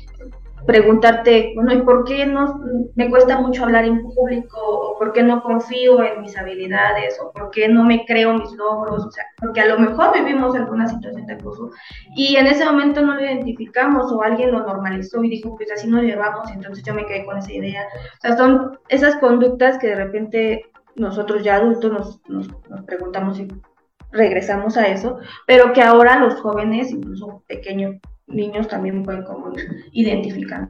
[0.65, 2.62] preguntarte, bueno, ¿y por qué no
[2.95, 4.58] me cuesta mucho hablar en público?
[4.60, 7.19] ¿O por qué no confío en mis habilidades?
[7.21, 9.06] ¿O por qué no me creo mis logros?
[9.06, 11.71] O sea, porque a lo mejor vivimos alguna situación de acoso
[12.15, 15.88] y en ese momento no lo identificamos o alguien lo normalizó y dijo, pues así
[15.88, 17.88] no llevamos, entonces yo me quedé con esa idea.
[18.17, 23.38] O sea, son esas conductas que de repente nosotros ya adultos nos, nos, nos preguntamos
[23.38, 23.47] si
[24.12, 27.95] regresamos a eso, pero que ahora los jóvenes, incluso pequeños,
[28.34, 29.52] niños también pueden como
[29.91, 30.70] identificar.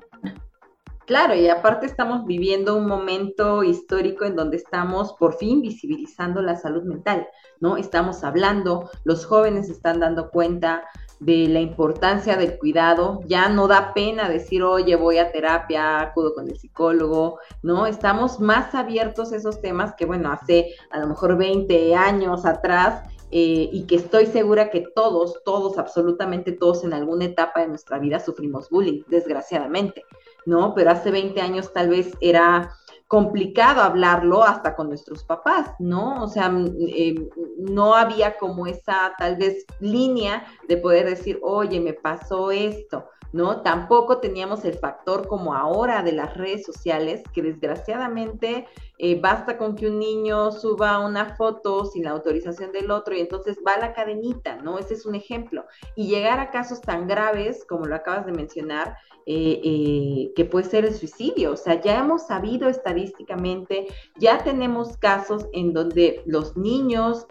[1.06, 6.56] Claro, y aparte estamos viviendo un momento histórico en donde estamos por fin visibilizando la
[6.56, 7.28] salud mental,
[7.60, 7.76] ¿no?
[7.76, 10.84] Estamos hablando, los jóvenes están dando cuenta
[11.20, 16.34] de la importancia del cuidado, ya no da pena decir, oye, voy a terapia, acudo
[16.34, 17.88] con el psicólogo, ¿no?
[17.88, 23.04] Estamos más abiertos a esos temas que, bueno, hace a lo mejor 20 años atrás
[23.32, 27.98] eh, y que estoy segura que todos, todos, absolutamente todos en alguna etapa de nuestra
[27.98, 30.04] vida sufrimos bullying, desgraciadamente,
[30.46, 30.74] ¿no?
[30.76, 32.72] Pero hace 20 años tal vez era
[33.08, 36.24] complicado hablarlo hasta con nuestros papás, ¿no?
[36.24, 41.80] O sea, mm, eh, no había como esa tal vez línea de poder decir, oye,
[41.80, 43.62] me pasó esto, ¿no?
[43.64, 48.66] Tampoco teníamos el factor como ahora de las redes sociales, que desgraciadamente
[49.04, 53.20] eh, basta con que un niño suba una foto sin la autorización del otro y
[53.20, 54.78] entonces va a la cadenita, ¿no?
[54.78, 55.66] Ese es un ejemplo.
[55.96, 60.66] Y llegar a casos tan graves, como lo acabas de mencionar, eh, eh, que puede
[60.66, 61.54] ser el suicidio.
[61.54, 63.88] O sea, ya hemos sabido estadísticamente,
[64.20, 67.26] ya tenemos casos en donde los niños,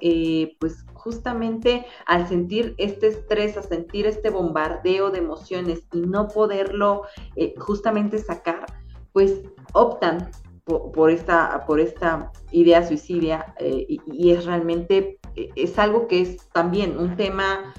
[0.59, 7.03] pues justamente al sentir este estrés, a sentir este bombardeo de emociones y no poderlo
[7.59, 8.67] justamente sacar,
[9.13, 10.33] pues optan
[10.93, 16.49] por, esta, por esta idea suicidia eh, y, es realmente, eh, es algo que es
[16.51, 17.75] también un tema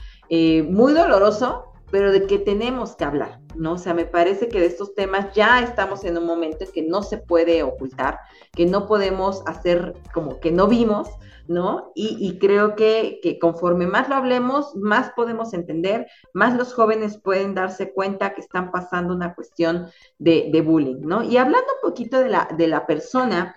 [0.70, 3.74] muy doloroso, pero de que tenemos que hablar, ¿no?
[3.74, 6.82] O sea, me parece que de estos temas ya estamos en un momento en que
[6.84, 8.18] no se puede ocultar,
[8.54, 11.10] que no podemos hacer como que no vimos,
[11.48, 11.92] ¿no?
[11.96, 17.92] Y, creo que, conforme más lo hablemos, más podemos entender, más los jóvenes pueden darse
[17.94, 21.24] cuenta que están pasando una cuestión de, bullying, ¿no?
[21.24, 23.56] Y hablando poquito de la, de la persona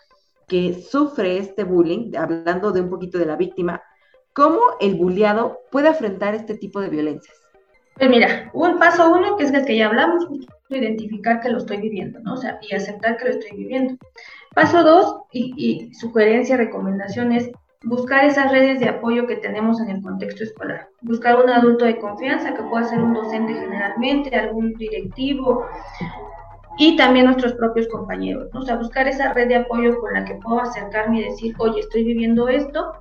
[0.49, 3.81] que sufre este bullying, hablando de un poquito de la víctima,
[4.33, 7.37] ¿cómo el bulliado puede afrontar este tipo de violencias?
[7.97, 10.27] Pues mira, un paso uno, que es el que ya hablamos,
[10.69, 12.35] identificar que lo estoy viviendo, ¿no?
[12.35, 13.95] O sea, y aceptar que lo estoy viviendo.
[14.53, 17.53] Paso dos, y, y sugerencia, recomendación es
[17.85, 20.89] buscar esas redes de apoyo que tenemos en el contexto escolar.
[21.03, 25.65] Buscar un adulto de confianza que pueda ser un docente generalmente, algún directivo
[26.79, 28.49] y también nuestros propios compañeros.
[28.55, 31.81] O sea, buscar esa red de apoyo con la que puedo acercarme y decir, oye,
[31.81, 32.93] estoy viviendo esto,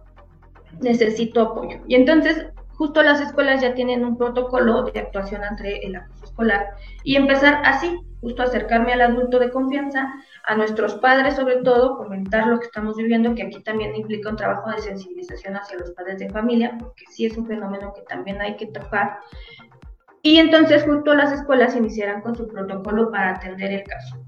[0.81, 1.79] necesito apoyo.
[1.87, 6.69] Y entonces, justo las escuelas ya tienen un protocolo de actuación entre el acoso escolar
[7.03, 10.13] y empezar así, justo acercarme al adulto de confianza,
[10.45, 14.35] a nuestros padres sobre todo, comentar lo que estamos viviendo, que aquí también implica un
[14.35, 18.41] trabajo de sensibilización hacia los padres de familia, porque sí es un fenómeno que también
[18.41, 19.19] hay que tocar.
[20.23, 24.25] Y entonces justo las escuelas iniciarán con su protocolo para atender el caso.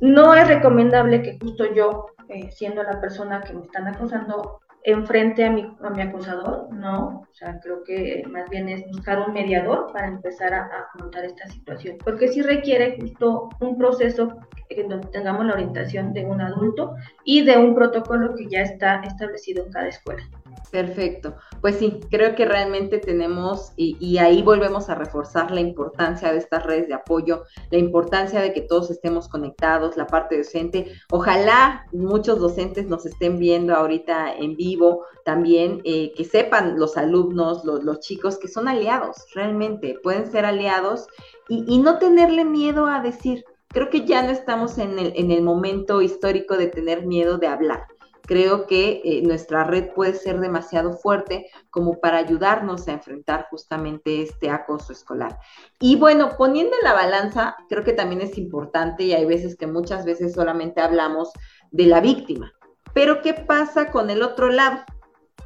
[0.00, 5.44] No es recomendable que justo yo, eh, siendo la persona que me están acusando, enfrente
[5.44, 9.90] a mi, a acusador, no, o sea, creo que más bien es buscar un mediador
[9.92, 15.44] para empezar a, afrontar esta situación, porque sí requiere justo un proceso en donde tengamos
[15.44, 19.88] la orientación de un adulto y de un protocolo que ya está establecido en cada
[19.88, 20.22] escuela.
[20.70, 21.36] Perfecto.
[21.60, 26.64] Pues sí, creo que realmente tenemos, y, ahí volvemos a reforzar la importancia de estas
[26.64, 30.92] redes de apoyo, la importancia de que todos estemos conectados, la parte docente.
[31.10, 37.64] Ojalá muchos docentes nos estén viendo ahorita en vivo también, eh, que sepan los alumnos,
[37.64, 41.06] los, chicos, que son aliados, realmente, pueden ser aliados
[41.48, 45.30] y, y no tenerle miedo a decir, creo que ya no estamos en el, en
[45.30, 47.86] el momento histórico de tener miedo de hablar
[48.26, 54.22] creo que eh, nuestra red puede ser demasiado fuerte como para ayudarnos a enfrentar justamente
[54.22, 55.38] este acoso escolar.
[55.80, 59.66] Y bueno, poniendo en la balanza, creo que también es importante y hay veces que
[59.66, 61.30] muchas veces solamente hablamos
[61.70, 62.52] de la víctima.
[62.92, 64.80] Pero ¿qué pasa con el otro lado?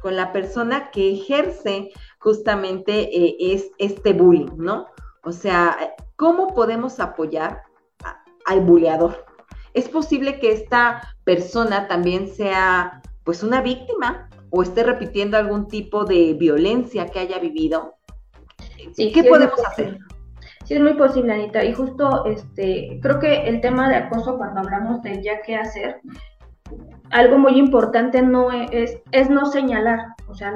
[0.01, 4.87] Con la persona que ejerce justamente eh, es este bullying, ¿no?
[5.23, 7.61] O sea, ¿cómo podemos apoyar
[8.45, 9.25] al bulleador?
[9.73, 16.05] Es posible que esta persona también sea pues una víctima o esté repitiendo algún tipo
[16.05, 17.95] de violencia que haya vivido.
[18.95, 19.97] ¿Qué podemos hacer?
[20.65, 21.63] Sí, es muy posible, Anita.
[21.63, 26.01] Y justo este, creo que el tema de acoso, cuando hablamos de ya qué hacer,
[27.11, 29.99] algo muy importante no es, es no señalar.
[30.27, 30.53] O sea,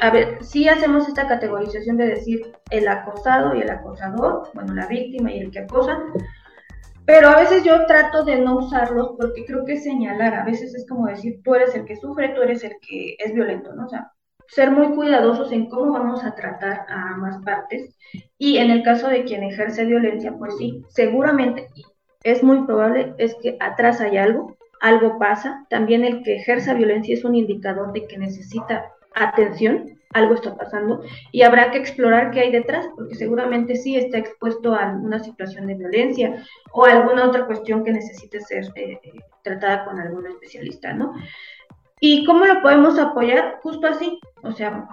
[0.00, 4.86] a ver, sí hacemos esta categorización de decir el acosado y el acosador, bueno, la
[4.86, 5.98] víctima y el que acosa,
[7.06, 10.86] pero a veces yo trato de no usarlos porque creo que señalar, a veces es
[10.88, 13.86] como decir, tú eres el que sufre, tú eres el que es violento, ¿no?
[13.86, 14.12] O sea,
[14.48, 17.96] ser muy cuidadosos en cómo vamos a tratar a ambas partes.
[18.38, 21.68] Y en el caso de quien ejerce violencia, pues sí, seguramente
[22.22, 25.64] es muy probable es que atrás hay algo, algo pasa.
[25.70, 31.02] También el que ejerza violencia es un indicador de que necesita atención algo está pasando
[31.32, 35.66] y habrá que explorar qué hay detrás, porque seguramente sí está expuesto a una situación
[35.66, 39.00] de violencia o alguna otra cuestión que necesite ser eh,
[39.42, 41.14] tratada con algún especialista, ¿no?
[42.00, 43.58] ¿Y cómo lo podemos apoyar?
[43.62, 44.86] Justo así, o sea,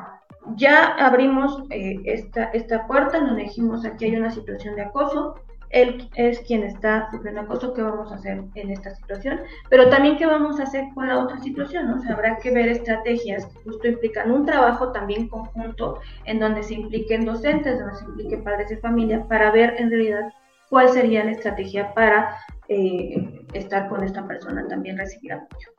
[0.56, 5.36] ya abrimos eh, esta, esta puerta, nos dijimos aquí hay una situación de acoso,
[5.74, 9.42] él es quien está sufriendo acoso, ¿qué vamos a hacer en esta situación?
[9.70, 11.98] Pero también qué vamos a hacer con la otra situación, ¿no?
[11.98, 16.76] O habrá que ver estrategias que justo implican un trabajo también conjunto en donde se
[16.76, 20.32] impliquen docentes, donde se impliquen padres de familia, para ver en realidad
[20.70, 25.70] cuál sería la estrategia para eh, estar con esta persona, también recibir apoyo.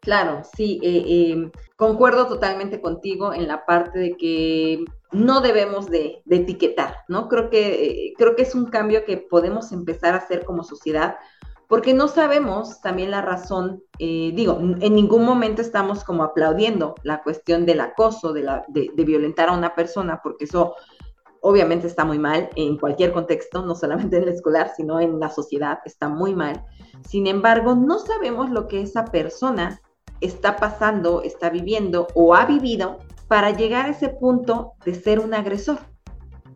[0.00, 4.84] Claro, sí, eh, eh, concuerdo totalmente contigo en la parte de que
[5.14, 7.28] no debemos de, etiquetar, ¿no?
[7.28, 11.16] Creo que, eh, creo que es un cambio que podemos empezar a hacer como sociedad,
[11.68, 17.64] porque no sabemos también la razón, digo, en ningún momento estamos como aplaudiendo la cuestión
[17.64, 20.74] del acoso, de, la, de, de violentar a una persona, porque eso
[21.44, 25.28] obviamente está muy mal en cualquier contexto, no solamente en el escolar, sino en la
[25.28, 26.64] sociedad, está muy mal.
[27.06, 29.82] Sin embargo, no sabemos lo que esa persona
[30.22, 35.34] está pasando, está viviendo o ha vivido para llegar a ese punto de ser un
[35.34, 35.78] agresor,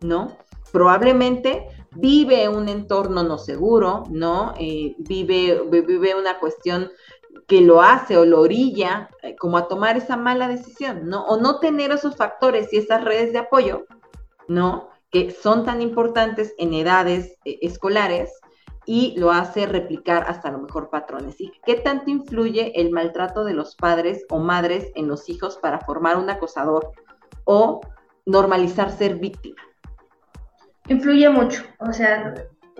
[0.01, 0.37] ¿no?
[0.71, 4.53] Probablemente vive un entorno no seguro, ¿no?
[4.59, 6.91] Eh, vive, vive una cuestión
[7.47, 11.25] que lo hace o lo orilla eh, como a tomar esa mala decisión, ¿no?
[11.25, 13.85] O no tener esos factores y esas redes de apoyo,
[14.47, 14.89] ¿no?
[15.09, 18.38] Que son tan importantes en edades eh, escolares
[18.91, 21.39] y lo hace replicar hasta lo mejor patrones.
[21.39, 25.79] ¿Y qué tanto influye el maltrato de los padres o madres en los hijos para
[25.81, 26.91] formar un acosador
[27.43, 27.81] o
[28.25, 29.61] normalizar ser víctima?
[30.87, 32.33] Influye mucho, o sea,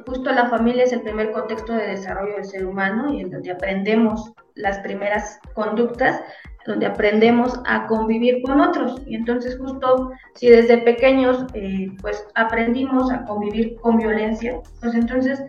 [0.08, 3.52] justo la familia es el primer contexto de desarrollo del ser humano y en donde
[3.52, 6.20] aprendemos las primeras conductas,
[6.66, 9.00] donde aprendemos a convivir con otros.
[9.06, 15.40] Y entonces justo si desde pequeños eh, pues aprendimos a convivir con violencia, pues entonces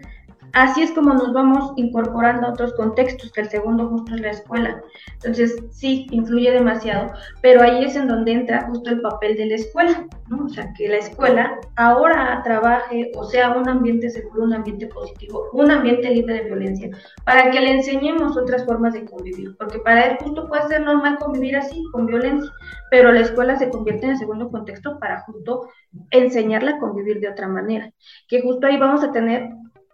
[0.52, 4.30] Así es como nos vamos incorporando a otros contextos, que el segundo justo es la
[4.30, 4.82] escuela.
[5.14, 9.54] Entonces, sí, influye demasiado, pero ahí es en donde entra justo el papel de la
[9.54, 10.46] escuela, ¿no?
[10.46, 15.46] O sea, que la escuela ahora trabaje o sea un ambiente seguro, un ambiente positivo,
[15.52, 16.90] un ambiente libre de violencia,
[17.24, 21.18] para que le enseñemos otras formas de convivir, porque para él justo puede ser normal
[21.18, 22.50] convivir así, con violencia,
[22.90, 25.68] pero la escuela se convierte en el segundo contexto para justo
[26.10, 27.92] enseñarla a convivir de otra manera,
[28.28, 29.50] que justo ahí vamos a tener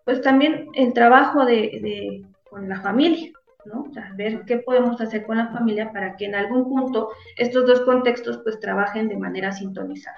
[0.07, 3.33] pues también el trabajo de, con la familia,
[3.65, 3.87] ¿no?
[3.91, 7.67] O sea, ver qué podemos hacer con la familia para que en algún punto estos
[7.67, 10.17] dos contextos pues trabajen de manera sintonizada.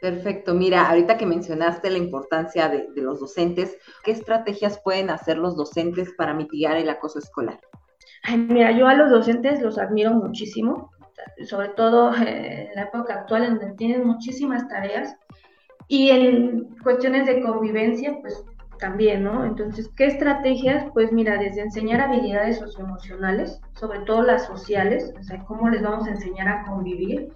[0.00, 0.54] Perfecto.
[0.54, 5.56] Mira, ahorita que mencionaste la importancia de, de, los docentes, ¿qué estrategias pueden hacer los
[5.56, 7.60] docentes para mitigar el acoso escolar?
[8.22, 10.90] Ay, mira, yo a los docentes los admiro muchísimo,
[11.44, 15.14] sobre todo eh, en la época actual en donde tienen muchísimas tareas
[15.86, 18.42] y en cuestiones de convivencia, pues
[18.78, 19.44] también, ¿no?
[19.44, 20.84] Entonces, ¿qué estrategias?
[20.92, 26.06] Pues mira, desde enseñar habilidades socioemocionales, sobre todo las sociales, o sea, cómo les vamos
[26.06, 27.28] a enseñar a convivir,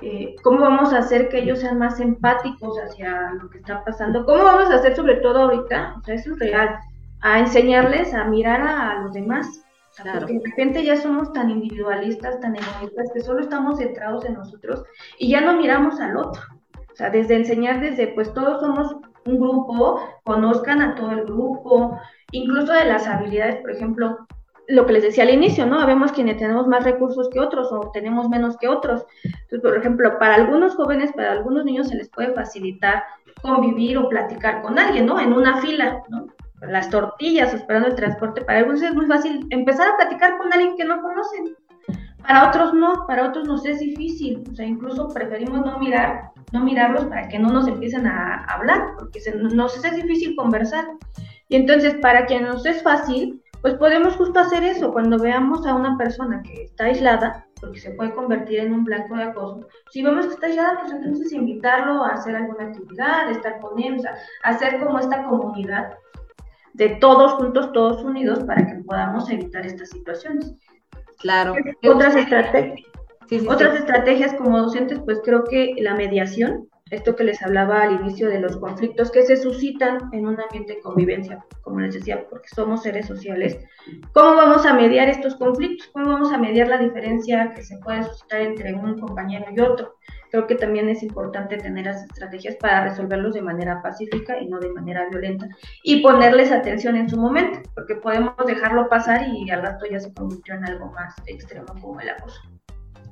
[0.00, 4.24] eh, cómo vamos a hacer que ellos sean más empáticos hacia lo que está pasando,
[4.24, 6.78] cómo vamos a hacer sobre todo ahorita, o sea, eso es real,
[7.20, 9.46] a enseñarles a mirar a, los demás,
[9.96, 14.84] Porque de repente ya somos tan individualistas, tan egoístas, que solo estamos centrados en nosotros
[15.18, 16.42] y ya no miramos al otro.
[16.92, 21.98] O sea, desde enseñar, desde pues todos somos un grupo, conozcan a todo el grupo,
[22.32, 24.26] incluso de las habilidades, por ejemplo,
[24.68, 25.80] lo que les decía al inicio, ¿no?
[25.80, 29.04] Habemos quienes tenemos más recursos que otros o tenemos menos que otros.
[29.24, 33.04] Entonces, por ejemplo, para algunos jóvenes, para algunos niños se les puede facilitar
[33.42, 35.18] convivir o platicar con alguien, ¿no?
[35.20, 36.26] En una fila, ¿no?
[36.60, 40.76] Las tortillas, esperando el transporte, para algunos es muy fácil empezar a platicar con alguien
[40.76, 41.56] que no conocen.
[42.22, 46.60] Para otros no, para otros nos es difícil, o sea, incluso preferimos no mirar, no
[46.60, 50.86] mirarlos para que no nos empiecen a hablar, porque se, nos es difícil conversar.
[51.48, 55.74] Y entonces, para quien nos es fácil, pues podemos justo hacer eso, cuando veamos a
[55.74, 60.02] una persona que está aislada, porque se puede convertir en un blanco de acoso, si
[60.02, 64.02] vemos que está aislada, pues entonces invitarlo a hacer alguna actividad, estar con él, o
[64.02, 65.94] sea, hacer como esta comunidad
[66.74, 70.54] de todos juntos, todos unidos, para que podamos evitar estas situaciones.
[71.18, 71.54] Claro.
[71.84, 72.91] Otras estrategias.
[73.48, 78.28] Otras estrategias como docentes, pues creo que la mediación, esto que les hablaba al inicio
[78.28, 82.48] de los conflictos que se suscitan en un ambiente de convivencia, como les decía, porque
[82.54, 83.58] somos seres sociales,
[84.12, 85.88] ¿cómo vamos a mediar estos conflictos?
[85.94, 89.94] ¿Cómo vamos a mediar la diferencia que se puede suscitar entre un compañero y otro?
[90.30, 94.60] Creo que también es importante tener las estrategias para resolverlos de manera pacífica y no
[94.60, 95.48] de manera violenta
[95.82, 100.12] y ponerles atención en su momento, porque podemos dejarlo pasar y al rato ya se
[100.12, 102.42] convirtió en algo más extremo como el acoso.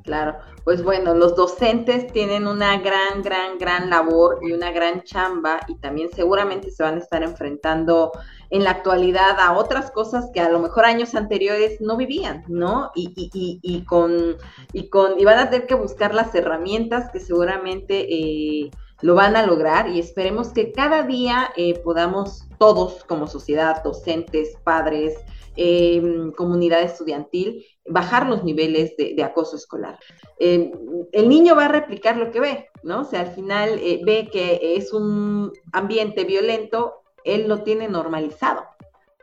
[0.02, 5.60] Claro, pues bueno, los docentes tienen una gran, gran, gran labor y una gran chamba
[5.68, 8.12] y también seguramente se van a estar enfrentando
[8.50, 12.90] en la actualidad a otras cosas que a lo mejor años anteriores no vivían, ¿no?
[12.94, 14.36] Y, y, y, con,
[14.72, 18.70] y con, y van a tener que buscar las herramientas que seguramente eh,
[19.02, 24.56] lo van a lograr y esperemos que cada día eh, podamos todos como sociedad, docentes,
[24.62, 25.14] padres,
[25.56, 26.02] eh,
[26.36, 29.98] comunidad estudiantil, bajar los niveles de, acoso escolar.
[30.38, 30.72] Eh,
[31.12, 33.00] el niño va a replicar lo que ve, ¿no?
[33.00, 38.62] O sea, al final eh, ve que es un ambiente violento, él lo tiene normalizado.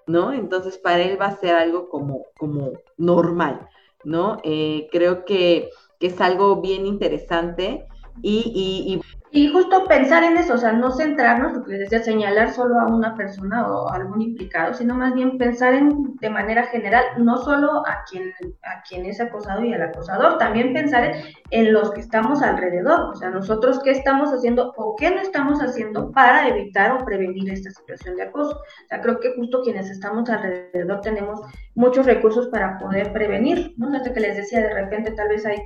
[0.08, 0.32] ¿no?
[0.32, 3.68] Entonces para él va a ser algo como, como normal,
[4.04, 4.38] ¿no?
[4.44, 7.86] Eh, creo que, que, es algo bien interesante
[8.22, 9.02] y,
[9.46, 12.88] justo pensar en eso, o sea, no centrarnos, lo que les decía, señalar solo a
[12.88, 17.38] una persona o a algún implicado, sino más bien pensar en, de manera general, no
[17.38, 18.34] solo a quien,
[18.64, 21.14] a quien es acosado y al acosador, también pensar
[21.52, 25.62] en, los que estamos alrededor, o sea, nosotros qué estamos haciendo o qué no estamos
[25.62, 28.56] haciendo para evitar o prevenir esta situación de acoso.
[28.56, 31.42] O sea, creo que justo quienes estamos alrededor tenemos
[31.76, 33.96] muchos recursos para poder prevenir, ¿no?
[33.96, 35.58] Hasta que les decía, de repente tal vez hay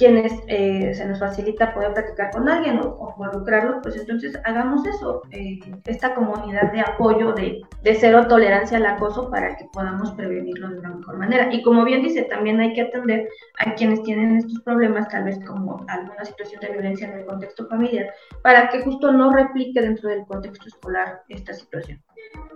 [0.00, 5.20] quienes eh, se nos facilita poder practicar con alguien o, involucrarlo, pues entonces hagamos eso,
[5.30, 10.70] eh, esta comunidad de apoyo, de, de, cero tolerancia al acoso para que podamos prevenirlo
[10.70, 11.52] de una mejor manera.
[11.52, 13.28] Y como bien dice, también hay que atender
[13.58, 17.66] a quienes tienen estos problemas, tal vez como alguna situación de violencia en el contexto
[17.68, 18.06] familiar,
[18.42, 22.02] para que justo no replique dentro del contexto escolar esta situación.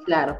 [0.07, 0.39] Claro,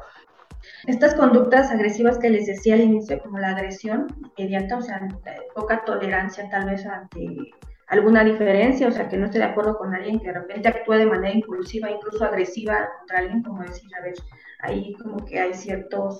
[0.87, 4.07] estas conductas agresivas que les decía al inicio, como la agresión
[4.37, 5.07] inmediata, o sea,
[5.53, 7.51] poca tolerancia tal vez ante
[7.87, 10.93] alguna diferencia, o sea, que no esté de acuerdo con alguien que de repente actúe
[10.93, 14.13] de manera impulsiva, incluso agresiva contra alguien, como decir, a ver,
[14.61, 16.17] ahí como que hay ciertos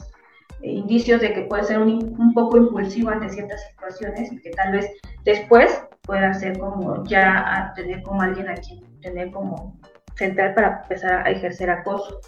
[0.62, 4.52] eh, indicios de que puede ser un, un, poco impulsivo ante ciertas situaciones y que
[4.52, 4.89] tal vez
[5.24, 9.78] después pueda ser como ya tener como alguien a quien tener como
[10.16, 12.20] central para empezar a ejercer acoso.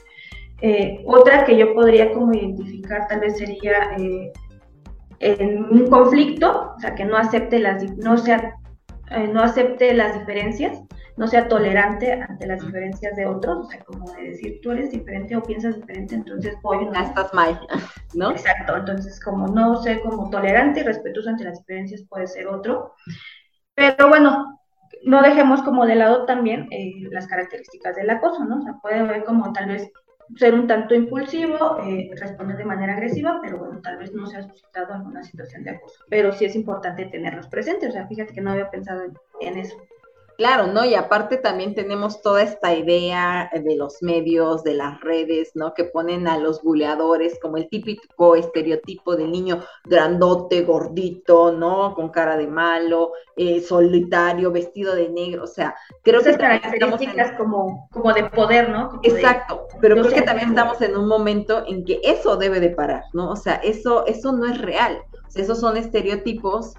[0.62, 4.32] Eh, otra que yo podría como identificar tal vez sería eh,
[5.20, 8.56] en un conflicto, o sea, que no acepte las, no sea,
[9.12, 10.82] eh, no acepte las diferencias,
[11.16, 14.92] no sea tolerante ante las diferencias de otros, o sea, como de decir, tú eres
[14.92, 16.94] diferente o piensas diferente, entonces voy, ¿no?
[16.94, 17.60] estás mal,
[18.16, 18.32] ¿no?
[18.32, 22.94] Exacto, entonces como no ser como tolerante y respetuoso ante las diferencias puede ser otro,
[23.76, 24.60] pero bueno,
[25.04, 26.68] no dejemos como de lado también
[27.12, 28.60] las características del acoso, ¿no?
[28.60, 29.92] O sea, puede haber como tal vez
[30.36, 34.38] ser un tanto impulsivo, eh, responder de manera agresiva, pero bueno, tal vez no se
[34.38, 36.04] ha suscitado alguna situación de acoso.
[36.10, 39.04] Pero sí es importante tenerlos presentes, o sea, fíjate que no había pensado
[39.42, 39.78] en eso.
[40.38, 40.86] Claro, ¿no?
[40.86, 45.74] Y aparte también tenemos toda esta idea de los medios, de las redes, ¿no?
[45.74, 51.96] Que ponen a los buleadores como el típico estereotipo del niño grandote, gordito, ¿no?
[51.96, 57.32] Con cara de malo, eh, solitario, vestido de negro, o sea, creo Esas que características
[57.36, 59.00] como, como de poder, ¿no?
[59.02, 63.04] Exacto, pero creo que también estamos en un momento en que eso debe de parar,
[63.14, 63.32] ¿no?
[63.32, 66.76] O sea, eso, eso no es real, o sea, esos son estereotipos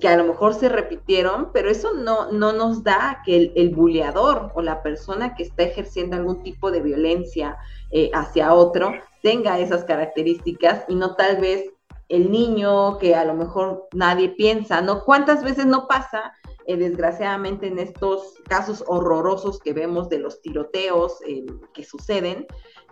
[0.00, 3.70] que a lo mejor se repitieron, pero eso no, no nos da que el, el
[3.70, 7.56] buleador o la persona que está ejerciendo algún tipo de violencia
[7.90, 8.92] eh, hacia otro
[9.22, 11.70] tenga esas características y no tal vez
[12.08, 15.04] el niño que a lo mejor nadie piensa, ¿no?
[15.04, 16.32] ¿Cuántas veces no pasa,
[16.66, 21.44] eh, desgraciadamente, en estos casos horrorosos que vemos de los tiroteos eh,
[21.74, 22.46] que suceden?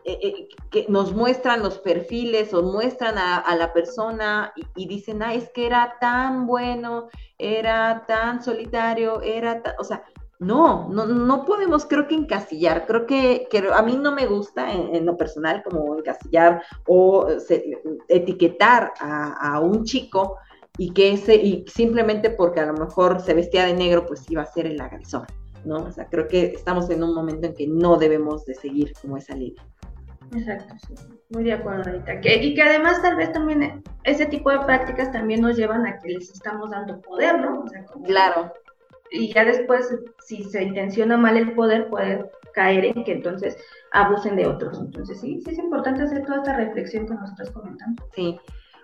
[0.09, 5.35] Eh, eh, que nos muestran los perfiles o muestran a, la persona y, dicen, ah,
[5.35, 10.05] es que era tan bueno, era tan solitario, era o sea,
[10.39, 15.05] no, no, no podemos creo que encasillar, creo que, a mí no me gusta en,
[15.05, 17.27] lo personal como encasillar o
[18.07, 20.37] etiquetar a, un chico
[20.79, 24.43] y que ese, y simplemente porque a lo mejor se vestía de negro, pues iba
[24.43, 25.27] a ser el agresor,
[25.65, 25.79] ¿no?
[25.79, 29.17] O sea, creo que estamos en un momento en que no debemos de seguir como
[29.17, 29.65] esa línea.
[30.33, 30.95] Exacto, sí.
[31.31, 32.21] Muy de acuerdo ahorita.
[32.21, 35.99] Que, y que además tal vez también ese tipo de prácticas también nos llevan a
[35.99, 37.65] que les estamos dando poder, ¿no?
[38.05, 38.53] claro.
[39.11, 39.89] Y ya después,
[40.25, 43.57] si se intenciona mal el poder, puede caer en que entonces
[43.93, 44.79] abusen de otros.
[44.81, 48.03] Entonces sí, sí es importante hacer toda esta reflexión que nos estás comentando.
[48.15, 48.39] Sí.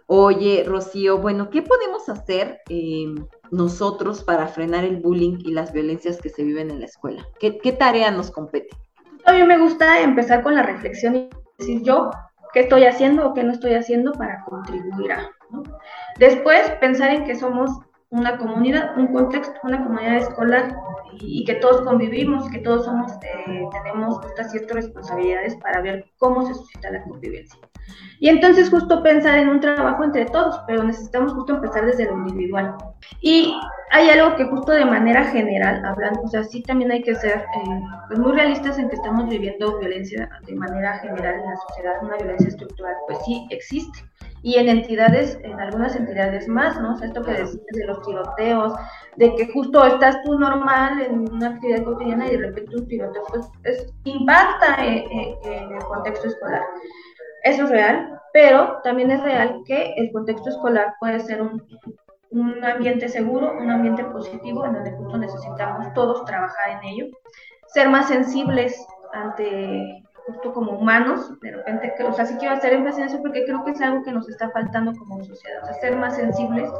[0.07, 3.07] Oye, Rocío, bueno, ¿qué podemos hacer eh,
[3.51, 7.27] nosotros para frenar el bullying y las violencias que se viven en la escuela?
[7.41, 8.69] ¿Qué, qué tarea nos compete?
[9.25, 12.11] A mí me gusta empezar con la reflexión y decir yo
[12.53, 15.31] qué estoy haciendo o qué no estoy haciendo para contribuir a.
[16.19, 17.71] Después, pensar en que somos
[18.11, 20.75] una comunidad, un contexto, una comunidad escolar
[21.21, 26.47] y, que todos convivimos, que todos somos, eh, tenemos estas ciertas responsabilidades para ver cómo
[26.47, 27.59] se suscita la convivencia.
[28.21, 32.13] Y entonces justo pensar en un trabajo entre todos, pero necesitamos justo empezar desde lo
[32.13, 32.77] individual.
[33.21, 33.55] Y
[33.91, 37.39] hay algo que justo de manera general hablando, o sea, sí también hay que ser
[37.39, 42.03] eh, pues muy realistas en que estamos viviendo violencia de manera general en la sociedad,
[42.03, 43.99] una violencia estructural, pues sí existe.
[44.43, 46.95] Y en entidades, en algunas entidades más, ¿no?
[46.95, 48.75] O sea, esto que decías de los tiroteos,
[49.17, 53.23] de que justo estás tú normal en una actividad cotidiana y de repente un tiroteo,
[53.29, 56.63] pues es, impacta en el contexto escolar.
[57.45, 61.63] Eso es real, pero también es real que el contexto escolar puede ser un,
[62.33, 67.07] un ambiente seguro, un ambiente positivo en donde justo necesitamos todos trabajar en ello,
[67.67, 73.01] ser más sensibles ante justo como humanos, de repente, o sea, sí quiero hacer énfasis
[73.01, 75.75] en eso porque creo que es algo que nos está faltando como sociedad, o sea,
[75.75, 76.71] ser más sensibles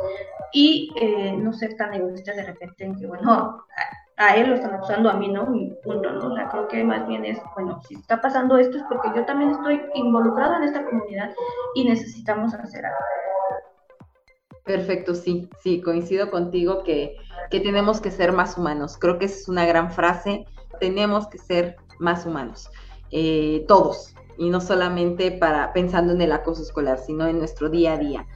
[0.53, 3.65] y eh, no ser tan egoístas de repente en que, bueno,
[4.17, 6.29] a, él lo están acusando, a mí no, y punto, ¿no?
[6.29, 9.25] O sea, creo que más bien es, bueno, si está pasando esto es porque yo
[9.25, 11.31] también estoy involucrado en esta comunidad
[11.75, 12.99] y necesitamos hacer algo.
[14.65, 17.17] Perfecto, sí, sí, coincido contigo que,
[17.51, 18.97] que tenemos que ser más humanos.
[18.97, 20.47] Creo que esa es una gran frase.
[20.79, 22.71] Tenemos que ser más humanos,
[23.13, 27.93] eh, todos, y no solamente para pensando en el acoso escolar, sino en nuestro día
[27.93, 28.27] a día.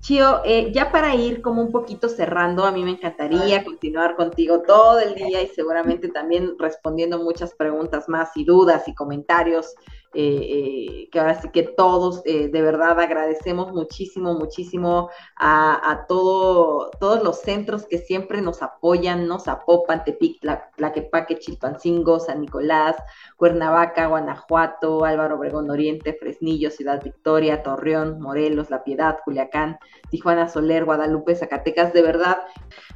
[0.00, 4.62] Chio, eh, ya para ir como un poquito cerrando, a mí me encantaría continuar contigo
[4.62, 9.74] todo el día y seguramente también respondiendo muchas preguntas más y dudas y comentarios
[10.14, 17.40] eh, que ahora sí que todos de verdad agradecemos muchísimo, muchísimo a, todo, todos los
[17.40, 20.40] centros que siempre nos apoyan, nos apopan, Tepic,
[20.76, 22.96] Tlaquepaque, Chilpancingo, San Nicolás,
[23.36, 29.78] Cuernavaca, Guanajuato, Álvaro Obregón Oriente, Fresnillo, Ciudad Victoria, Torreón, Morelos, La Piedad, Culiacán,
[30.10, 32.38] Tijuana Soler, Guadalupe, Zacatecas, de verdad.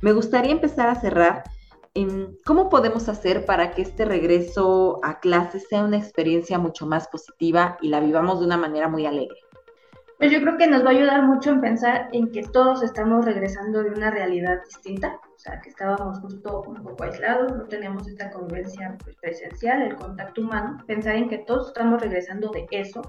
[0.00, 1.44] Me gustaría empezar a cerrar
[2.44, 7.78] ¿Cómo podemos hacer para que este regreso a clases sea una experiencia mucho más positiva
[7.80, 9.36] y la vivamos de una manera muy alegre?
[10.18, 13.24] Pues yo creo que nos va a ayudar mucho en pensar en que todos estamos
[13.24, 18.08] regresando de una realidad distinta, o sea, que estábamos justo un poco aislados, no teníamos
[18.08, 23.02] esta convivencia pues, presencial, el contacto humano, pensar en que todos estamos regresando de eso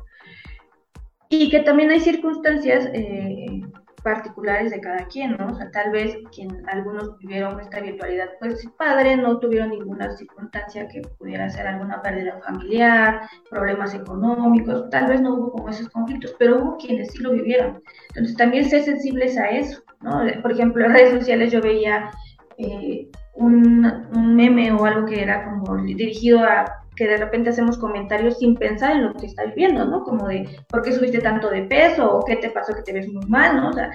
[1.29, 3.61] y que también hay circunstancias eh,
[4.07, 5.47] particulares de cada quien, ¿no?
[5.47, 10.87] O sea, tal vez quien algunos vivieron esta virtualidad, pues padre, no tuvieron ninguna circunstancia
[10.87, 16.33] que pudiera ser alguna pérdida familiar, problemas económicos, tal vez no hubo como esos conflictos,
[16.39, 17.83] pero hubo quienes sí lo vivieron.
[18.09, 20.21] Entonces también ser sensibles a eso, ¿no?
[20.41, 22.09] Por ejemplo, en redes sociales yo veía
[22.57, 23.85] eh, un,
[24.15, 26.63] un meme o algo que era como dirigido a
[26.97, 30.03] que de repente hacemos comentarios sin pensar en lo que está viviendo, ¿no?
[30.03, 32.17] Como de, ¿por qué subiste tanto de peso?
[32.17, 33.69] ¿O qué te pasó que te ves muy mal, ¿no?
[33.69, 33.91] O sea,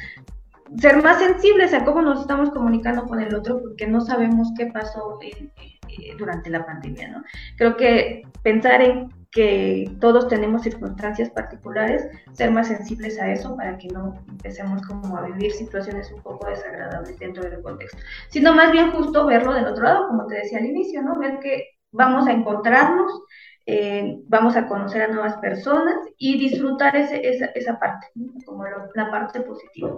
[0.79, 4.67] ser más sensibles a cómo nos estamos comunicando con el otro porque no sabemos qué
[4.67, 5.19] pasó
[6.17, 7.23] durante la pandemia, ¿no?
[7.57, 13.79] Creo que pensar en que todos tenemos circunstancias particulares, ser más sensibles a eso para
[13.79, 17.99] que no empecemos como a vivir situaciones un poco desagradables dentro del contexto,
[18.29, 21.19] sino más bien justo verlo del otro lado, como te decía al inicio, ¿no?
[21.19, 23.23] Ver que vamos a encontrarnos,
[23.65, 28.09] eh, vamos a conocer a nuevas personas y disfrutar ese, esa, esa, parte,
[28.45, 28.65] como
[28.95, 29.93] la parte positiva.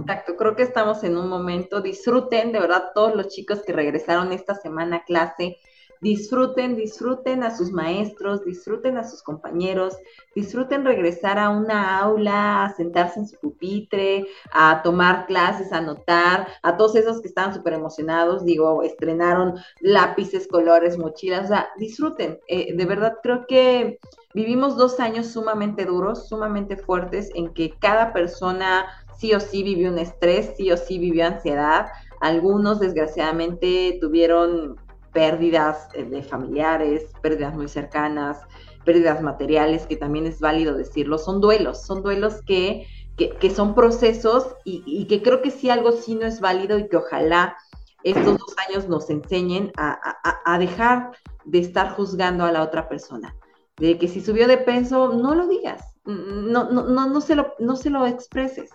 [0.00, 4.32] Exacto, creo que estamos en un momento, disfruten de verdad todos los chicos que regresaron
[4.32, 5.58] esta semana a clase,
[6.00, 9.96] disfruten, disfruten a sus maestros, disfruten a sus compañeros,
[10.34, 16.48] disfruten regresar a una aula, a sentarse en su pupitre, a tomar clases, a anotar,
[16.62, 22.38] a todos esos que estaban súper emocionados, digo, estrenaron lápices, colores, mochilas, o sea, disfruten,
[22.48, 23.98] eh, de verdad creo que
[24.32, 28.86] vivimos dos años sumamente duros, sumamente fuertes, en que cada persona
[29.18, 31.88] sí o sí vivió un estrés, sí o sí vivió ansiedad,
[32.20, 34.76] algunos desgraciadamente tuvieron
[35.12, 38.38] pérdidas eh, de familiares, pérdidas muy cercanas,
[38.84, 42.86] pérdidas materiales, que también es válido decirlo, son duelos, son duelos que,
[43.16, 46.96] que, son procesos y, que creo que sí algo sí no es válido y que
[46.96, 47.56] ojalá
[48.02, 49.98] estos dos años nos enseñen a,
[50.46, 51.12] a, dejar
[51.44, 53.36] de estar juzgando a la otra persona.
[53.76, 57.54] De que si subió de peso, no lo digas, no, no, no, no, se, lo,
[57.58, 58.70] no se lo expreses.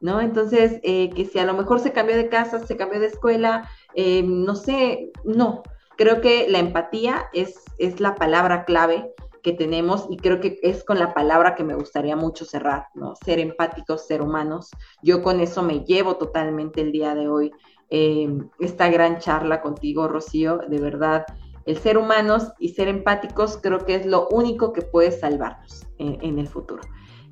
[0.00, 0.20] ¿No?
[0.20, 3.68] Entonces, eh, que si a lo mejor se cambió de casa, se cambió de escuela,
[3.94, 5.64] eh, no sé, no,
[5.98, 10.84] Creo que la empatía es, es la palabra clave que tenemos y creo que es
[10.84, 13.16] con la palabra que me gustaría mucho cerrar, ¿no?
[13.16, 14.70] Ser empáticos, ser humanos.
[15.02, 17.50] Yo con eso me llevo totalmente el día de hoy.
[17.90, 21.26] Em, esta gran charla contigo, Rocío, de verdad,
[21.66, 26.16] el ser humanos y ser empáticos creo que es lo único que puede salvarnos en,
[26.22, 26.82] en el futuro.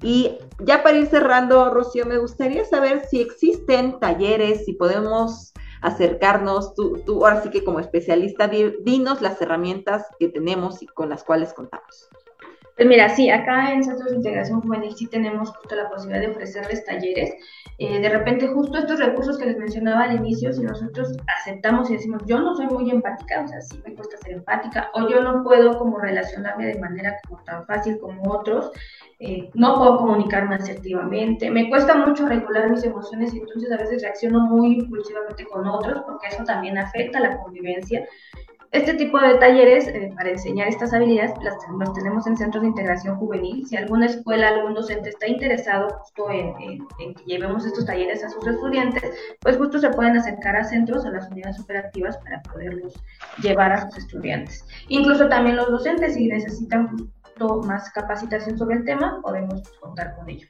[0.03, 5.53] Y ya para ir cerrando, Rocío, me gustaría saber si existen talleres, si podemos
[5.87, 11.09] acercarnos, tú, tú ahora sí que como especialista, dinos las herramientas que tenemos y con
[11.09, 12.09] las cuales contamos.
[12.77, 16.33] Pues mira, sí, acá en Centros de Integración Juvenil sí tenemos justo la posibilidad de
[16.33, 17.35] ofrecerles talleres.
[17.79, 21.95] Eh, de repente, justo estos recursos que les mencionaba al inicio, si nosotros aceptamos y
[21.95, 25.22] decimos, yo no soy muy empática, o sea, sí me cuesta ser empática, o yo
[25.22, 28.70] no puedo como relacionarme de manera como tan fácil como otros,
[29.20, 34.03] eh, no puedo comunicarme asertivamente, me cuesta mucho regular mis emociones y entonces a veces
[34.03, 38.07] reacciono muy impulsivamente con otros, porque eso también afecta la convivencia
[38.77, 42.68] Este tipo de talleres eh, para enseñar estas habilidades las, los tenemos en centros de
[42.68, 43.66] integración juvenil.
[43.66, 48.47] Si alguna escuela, algún docente está interesado justo en, que llevemos estos talleres a sus
[48.47, 49.03] estudiantes,
[49.41, 52.93] pues justo se pueden acercar a centros, a las unidades operativas para poderlos
[53.43, 54.62] llevar a sus estudiantes.
[54.89, 56.91] Incluso también los docentes, si necesitan
[57.64, 60.49] más capacitación sobre el tema, podemos contar con ello.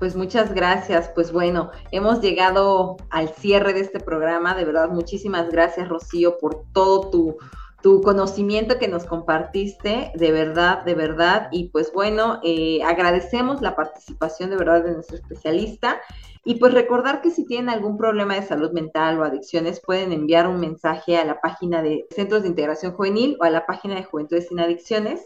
[0.00, 1.10] Pues muchas gracias.
[1.14, 4.54] Pues bueno, hemos llegado al cierre de este programa.
[4.54, 7.36] De verdad, muchísimas gracias, Rocío, por todo tu,
[7.82, 10.10] tu conocimiento que nos compartiste.
[10.14, 11.48] De verdad, de verdad.
[11.52, 16.00] Y pues bueno, eh, agradecemos la participación de verdad de nuestro especialista.
[16.46, 20.48] Y pues recordar que si tienen algún problema de salud mental o adicciones, pueden enviar
[20.48, 24.04] un mensaje a la página de Centros de Integración Juvenil o a la página de
[24.04, 25.20] Juventudes sin Adicciones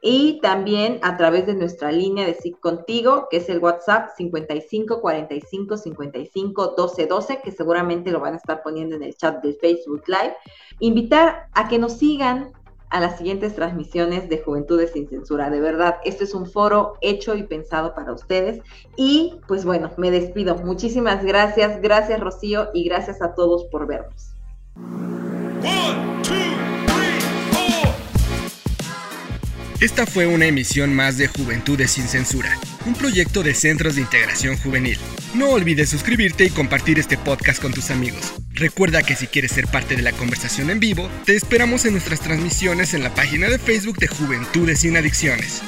[0.00, 5.00] y también a través de nuestra línea de SIC Contigo, que es el WhatsApp 55
[5.00, 9.54] 45 55 12 12, que seguramente lo van a estar poniendo en el chat de
[9.54, 10.36] Facebook Live.
[10.78, 12.52] Invitar a que nos sigan
[12.90, 15.50] a las siguientes transmisiones de Juventudes sin Censura.
[15.50, 18.62] De verdad, este es un foro hecho y pensado para ustedes.
[18.96, 20.54] Y pues bueno, me despido.
[20.56, 24.32] Muchísimas gracias, gracias Rocío y gracias a todos por vernos.
[29.80, 34.56] Esta fue una emisión más de Juventudes sin Censura, un proyecto de Centros de Integración
[34.56, 34.98] Juvenil.
[35.34, 38.34] No olvides suscribirte y compartir este podcast con tus amigos.
[38.54, 42.18] Recuerda que si quieres ser parte de la conversación en vivo, te esperamos en nuestras
[42.18, 45.62] transmisiones en la página de Facebook de Juventudes sin Adicciones.